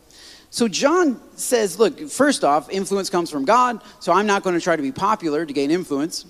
[0.50, 4.60] So John says, look, first off, influence comes from God, so I'm not going to
[4.60, 6.26] try to be popular to gain influence.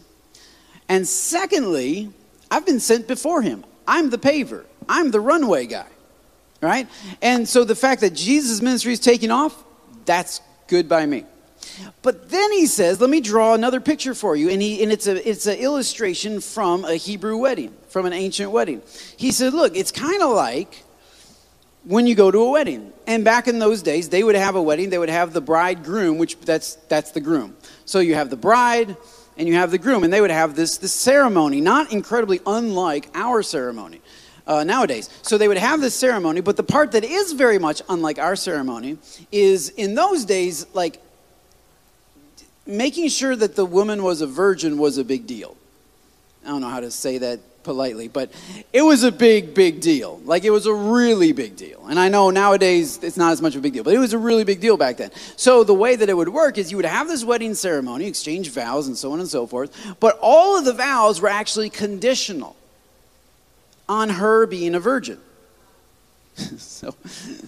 [0.89, 2.11] And secondly,
[2.51, 3.65] I've been sent before him.
[3.89, 5.89] I'm the paver, I'm the runway guy,
[6.61, 6.87] right?
[7.21, 9.65] And so the fact that Jesus' ministry is taking off,
[10.05, 11.25] that's good by me.
[12.03, 14.51] But then he says, let me draw another picture for you.
[14.51, 18.51] And, he, and it's, a, it's an illustration from a Hebrew wedding, from an ancient
[18.51, 18.83] wedding.
[19.17, 20.83] He said, look, it's kind of like
[21.85, 22.93] when you go to a wedding.
[23.07, 26.19] And back in those days, they would have a wedding, they would have the bridegroom,
[26.19, 27.57] which that's, that's the groom.
[27.85, 28.97] So you have the bride,
[29.37, 33.09] and you have the groom, and they would have this, this ceremony, not incredibly unlike
[33.15, 34.01] our ceremony
[34.47, 35.09] uh, nowadays.
[35.23, 38.37] So they would have this ceremony, but the part that is very much unlike our
[38.37, 38.99] ceremony
[39.31, 41.01] is in those days, like
[42.67, 45.57] making sure that the woman was a virgin was a big deal.
[46.45, 48.31] I don't know how to say that politely, but
[48.73, 50.21] it was a big, big deal.
[50.25, 51.87] Like it was a really big deal.
[51.87, 54.13] And I know nowadays it's not as much of a big deal, but it was
[54.13, 55.11] a really big deal back then.
[55.37, 58.51] So the way that it would work is you would have this wedding ceremony, exchange
[58.51, 62.57] vows, and so on and so forth, but all of the vows were actually conditional
[63.89, 65.19] on her being a virgin.
[66.37, 66.95] so,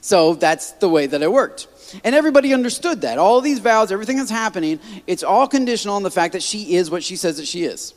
[0.03, 1.69] so that's the way that it worked.
[2.03, 3.19] And everybody understood that.
[3.19, 6.91] All these vows, everything that's happening, it's all conditional on the fact that she is
[6.91, 7.95] what she says that she is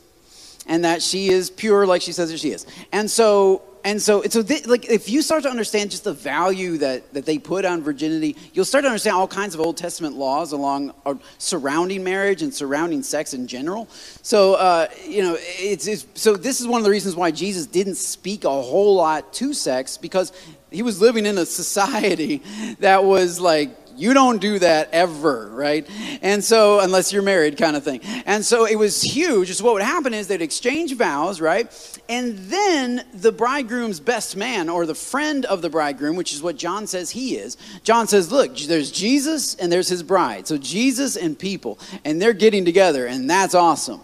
[0.68, 2.66] and that she is pure like she says that she is.
[2.92, 6.78] And so and so, so th- like if you start to understand just the value
[6.78, 10.16] that, that they put on virginity, you'll start to understand all kinds of Old Testament
[10.16, 13.88] laws along uh, surrounding marriage and surrounding sex in general.
[14.22, 17.66] So uh, you know, it's, it's so this is one of the reasons why Jesus
[17.66, 20.32] didn't speak a whole lot to sex because
[20.70, 22.42] he was living in a society
[22.80, 25.88] that was like you don't do that ever, right?
[26.22, 28.00] And so, unless you're married, kind of thing.
[28.26, 29.52] And so it was huge.
[29.52, 32.00] So, what would happen is they'd exchange vows, right?
[32.08, 36.56] And then the bridegroom's best man, or the friend of the bridegroom, which is what
[36.56, 40.46] John says he is, John says, Look, there's Jesus and there's his bride.
[40.46, 44.00] So, Jesus and people, and they're getting together, and that's awesome.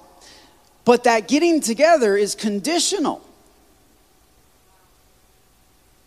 [0.85, 3.25] But that getting together is conditional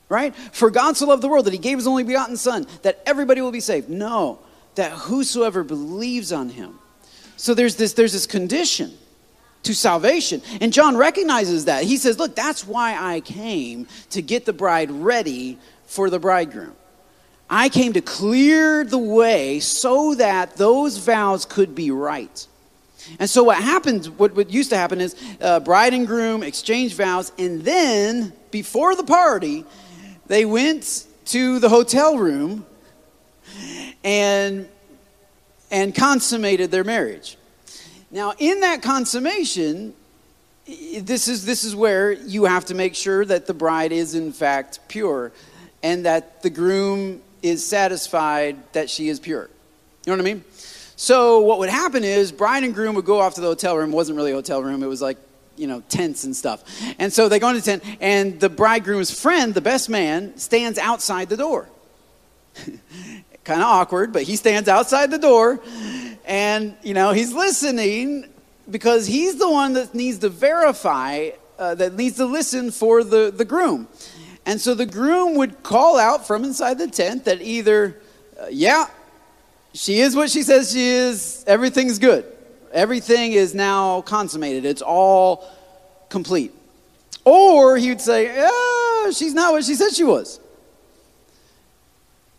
[0.10, 0.36] right?
[0.36, 3.42] For God so loved the world that he gave his only begotten Son, that everybody
[3.42, 3.90] will be saved.
[3.90, 4.40] No,
[4.76, 6.80] that whosoever believes on him.
[7.36, 8.98] So there's this, there's this condition
[9.64, 10.42] to salvation.
[10.62, 11.84] And John recognizes that.
[11.84, 16.74] He says, Look, that's why I came to get the bride ready for the bridegroom.
[17.50, 22.46] I came to clear the way so that those vows could be right.
[23.20, 26.94] And so what happens, what, what used to happen is uh, bride and groom exchange
[26.96, 29.64] vows, and then before the party,
[30.28, 32.66] they went to the hotel room
[34.04, 34.68] and
[35.70, 37.38] and consummated their marriage.
[38.10, 39.94] Now, in that consummation,
[40.66, 44.32] this is this is where you have to make sure that the bride is in
[44.32, 45.32] fact pure
[45.84, 49.50] and that the groom is satisfied that she is pure.
[50.06, 50.44] You know what I mean?
[50.96, 53.92] So what would happen is bride and groom would go off to the hotel room.
[53.92, 54.82] It wasn't really a hotel room.
[54.82, 55.18] It was like,
[55.58, 56.64] you know, tents and stuff.
[57.00, 60.78] And so they go into the tent and the bridegroom's friend, the best man, stands
[60.78, 61.68] outside the door.
[63.44, 65.62] kind of awkward, but he stands outside the door
[66.26, 68.26] and, you know, he's listening
[68.70, 73.32] because he's the one that needs to verify, uh, that needs to listen for the,
[73.32, 73.88] the groom.
[74.46, 77.98] And so the groom would call out from inside the tent that either,
[78.40, 78.88] uh, yeah,
[79.74, 82.26] she is what she says she is, everything's good.
[82.72, 85.50] Everything is now consummated, it's all
[86.10, 86.54] complete.
[87.26, 90.40] Or he would say, yeah, she's not what she said she was.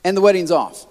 [0.05, 0.87] And the wedding's off.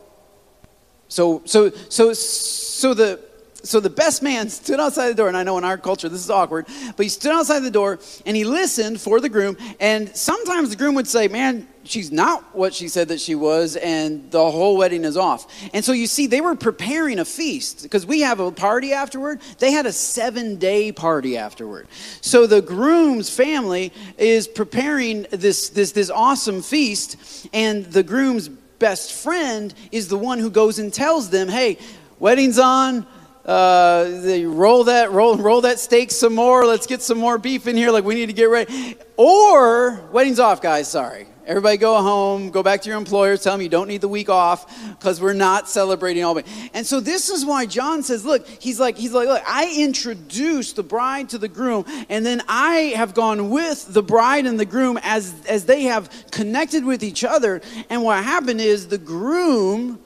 [1.08, 3.20] So, so, so, so the
[3.64, 6.24] so the best man stood outside the door, and I know in our culture this
[6.24, 9.58] is awkward, but he stood outside the door and he listened for the groom.
[9.80, 13.76] And sometimes the groom would say, Man, she's not what she said that she was,
[13.76, 15.48] and the whole wedding is off.
[15.74, 19.42] And so you see, they were preparing a feast because we have a party afterward.
[19.60, 21.88] They had a seven day party afterward.
[22.22, 29.12] So the groom's family is preparing this, this, this awesome feast, and the groom's best
[29.14, 31.78] friend is the one who goes and tells them, Hey,
[32.20, 33.06] wedding's on
[33.48, 34.06] uh,
[34.46, 36.66] roll that roll roll that steak some more.
[36.66, 37.92] Let's get some more beef in here.
[37.92, 38.98] Like we need to get ready.
[39.16, 40.90] Or wedding's off, guys.
[40.90, 41.28] Sorry.
[41.48, 44.28] Everybody go home, go back to your employer, tell them you don't need the week
[44.28, 46.34] off because we're not celebrating all.
[46.34, 46.44] The
[46.74, 50.76] and so this is why John says, look, he's like, he's like, look, I introduced
[50.76, 54.66] the bride to the groom, and then I have gone with the bride and the
[54.66, 57.62] groom as as they have connected with each other.
[57.90, 60.00] And what happened is the groom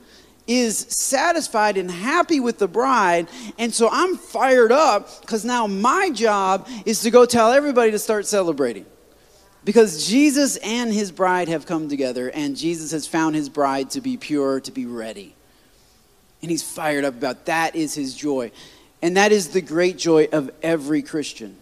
[0.47, 3.27] is satisfied and happy with the bride.
[3.57, 7.99] And so I'm fired up because now my job is to go tell everybody to
[7.99, 8.85] start celebrating.
[9.63, 14.01] Because Jesus and his bride have come together, and Jesus has found his bride to
[14.01, 15.35] be pure, to be ready.
[16.41, 18.51] And he's fired up about that is his joy.
[19.03, 21.57] And that is the great joy of every Christian.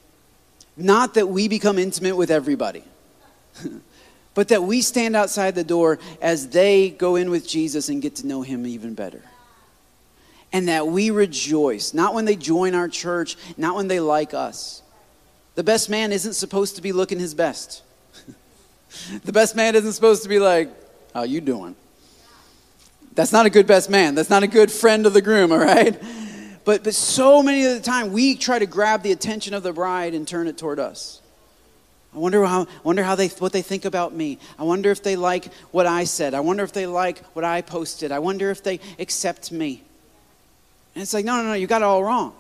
[0.78, 2.84] Not that we become intimate with everybody.
[4.34, 8.16] but that we stand outside the door as they go in with Jesus and get
[8.18, 9.22] to know him even better.
[10.52, 14.82] And that we rejoice, not when they join our church, not when they like us.
[15.56, 17.84] The best man isn't supposed to be looking his best.
[19.26, 20.70] the best man isn't supposed to be like,
[21.14, 21.76] how you doing?
[23.14, 24.16] That's not a good best man.
[24.16, 26.02] That's not a good friend of the groom, all right?
[26.64, 29.74] But, but so many of the time, we try to grab the attention of the
[29.74, 31.22] bride and turn it toward us.
[32.14, 34.40] I wonder how, wonder how they, what they think about me.
[34.58, 36.34] I wonder if they like what I said.
[36.34, 38.12] I wonder if they like what I posted.
[38.12, 39.84] I wonder if they accept me.
[40.96, 42.34] And it's like, no, no, no, you got it all wrong.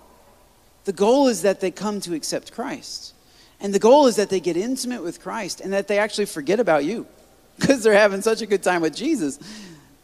[0.86, 3.14] The goal is that they come to accept Christ.
[3.60, 6.60] And the goal is that they get intimate with Christ and that they actually forget
[6.60, 7.06] about you
[7.60, 9.40] because they're having such a good time with Jesus.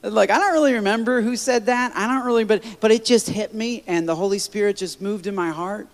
[0.04, 1.96] Like, I don't really remember who said that.
[1.96, 5.26] I don't really, but, but it just hit me and the Holy Spirit just moved
[5.26, 5.88] in my heart.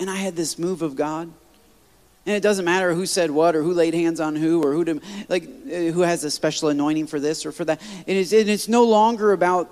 [0.00, 1.30] And I had this move of God.
[2.24, 4.84] And it doesn't matter who said what or who laid hands on who or who
[4.84, 7.80] to, like uh, who has a special anointing for this or for that.
[8.06, 9.68] It is, and it's no longer about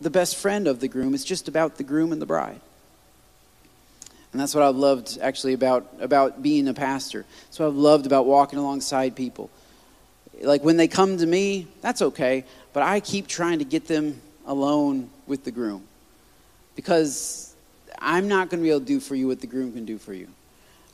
[0.00, 1.14] the best friend of the groom.
[1.14, 2.60] It's just about the groom and the bride.
[4.32, 7.24] And that's what I've loved actually about, about being a pastor.
[7.44, 9.48] That's what I've loved about walking alongside people.
[10.42, 12.44] Like when they come to me, that's okay,
[12.74, 15.84] but I keep trying to get them alone with the groom.
[16.74, 17.54] Because
[17.98, 19.96] I'm not going to be able to do for you what the groom can do
[19.96, 20.28] for you.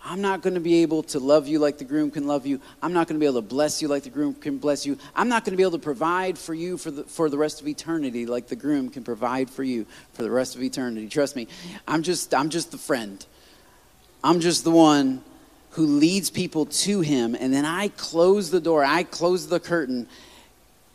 [0.04, 2.60] I'm not going to be able to love you like the groom can love you.
[2.82, 4.98] I'm not going to be able to bless you like the groom can bless you.
[5.14, 7.60] I'm not going to be able to provide for you for the, for the rest
[7.60, 11.08] of eternity like the groom can provide for you for the rest of eternity.
[11.08, 11.46] Trust me,
[11.86, 13.24] I'm just, I'm just the friend.
[14.24, 15.22] I'm just the one
[15.70, 17.36] who leads people to him.
[17.36, 20.08] And then I close the door, I close the curtain,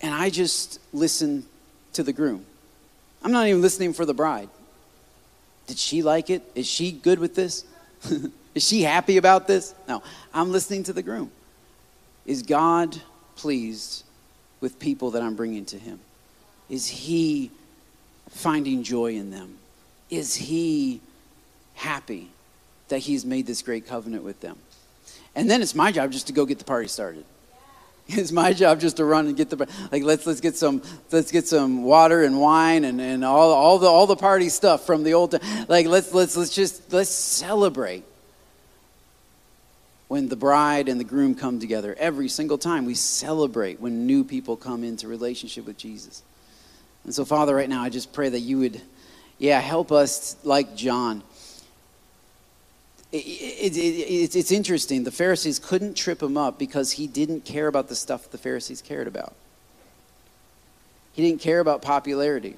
[0.01, 1.45] and I just listen
[1.93, 2.45] to the groom.
[3.23, 4.49] I'm not even listening for the bride.
[5.65, 6.43] Did she like it?
[6.55, 7.65] Is she good with this?
[8.55, 9.73] Is she happy about this?
[9.87, 10.01] No.
[10.33, 11.31] I'm listening to the groom.
[12.25, 12.99] Is God
[13.35, 14.03] pleased
[14.61, 15.99] with people that I'm bringing to him?
[16.69, 17.51] Is he
[18.29, 19.57] finding joy in them?
[20.09, 21.01] Is he
[21.75, 22.29] happy
[22.87, 24.57] that he's made this great covenant with them?
[25.35, 27.25] And then it's my job just to go get the party started.
[28.15, 30.81] Is my job just to run and get the like let's let's get some
[31.11, 34.85] let's get some water and wine and, and all all the all the party stuff
[34.85, 35.65] from the old time.
[35.67, 38.05] like let's let's let's just let's celebrate
[40.07, 44.23] when the bride and the groom come together every single time we celebrate when new
[44.23, 46.23] people come into relationship with Jesus.
[47.03, 48.81] And so Father right now I just pray that you would
[49.37, 51.23] yeah help us like John
[53.11, 55.03] it, it, it, it's interesting.
[55.03, 58.81] The Pharisees couldn't trip him up because he didn't care about the stuff the Pharisees
[58.81, 59.33] cared about.
[61.13, 62.57] He didn't care about popularity.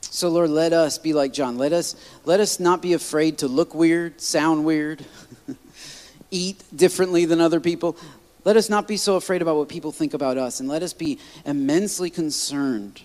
[0.00, 1.56] So Lord, let us be like John.
[1.56, 1.94] Let us
[2.24, 5.04] let us not be afraid to look weird, sound weird,
[6.30, 7.96] eat differently than other people.
[8.44, 10.94] Let us not be so afraid about what people think about us and let us
[10.94, 13.02] be immensely concerned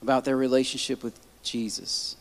[0.00, 2.16] about their relationship with Jesus.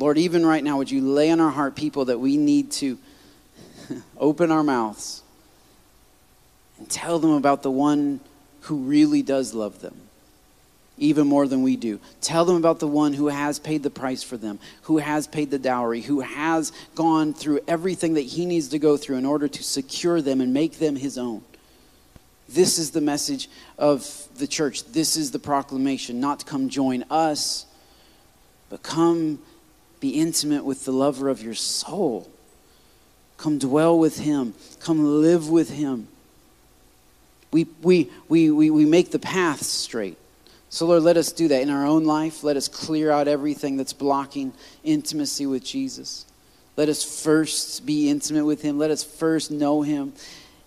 [0.00, 2.98] Lord, even right now, would you lay on our heart people that we need to
[4.16, 5.22] open our mouths
[6.78, 8.20] and tell them about the one
[8.62, 9.94] who really does love them,
[10.96, 12.00] even more than we do.
[12.22, 15.50] Tell them about the one who has paid the price for them, who has paid
[15.50, 19.48] the dowry, who has gone through everything that he needs to go through in order
[19.48, 21.42] to secure them and make them his own.
[22.48, 24.82] This is the message of the church.
[24.86, 27.66] This is the proclamation not to come join us,
[28.70, 29.40] but come
[30.00, 32.30] be intimate with the lover of your soul.
[33.36, 34.54] Come dwell with him.
[34.80, 36.08] Come live with him.
[37.52, 40.16] We, we, we, we, we make the path straight.
[40.68, 42.44] So, Lord, let us do that in our own life.
[42.44, 44.52] Let us clear out everything that's blocking
[44.84, 46.26] intimacy with Jesus.
[46.76, 48.78] Let us first be intimate with him.
[48.78, 50.12] Let us first know him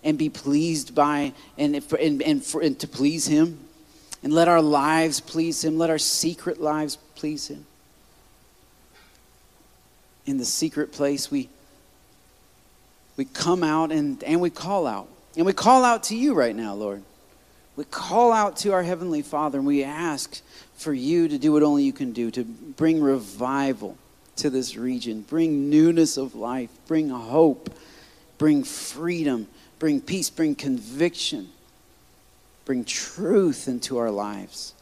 [0.02, 3.60] and be pleased by and, and, and, for, and to please him.
[4.22, 5.78] And let our lives please him.
[5.78, 7.66] Let our secret lives please him
[10.26, 11.48] in the secret place, we,
[13.16, 15.08] we come out and, and we call out.
[15.36, 17.02] And we call out to you right now, Lord.
[17.76, 20.40] We call out to our Heavenly Father and we ask
[20.76, 23.96] for you to do what only you can do, to bring revival
[24.36, 27.70] to this region, bring newness of life, bring hope,
[28.38, 29.48] bring freedom,
[29.78, 31.48] bring peace, bring conviction,
[32.64, 34.74] bring truth into our lives.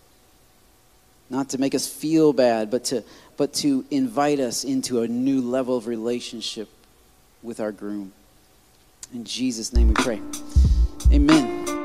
[1.31, 3.03] Not to make us feel bad, but to
[3.43, 6.69] but to invite us into a new level of relationship
[7.43, 8.13] with our groom.
[9.13, 10.21] In Jesus' name we pray.
[11.13, 11.82] Amen.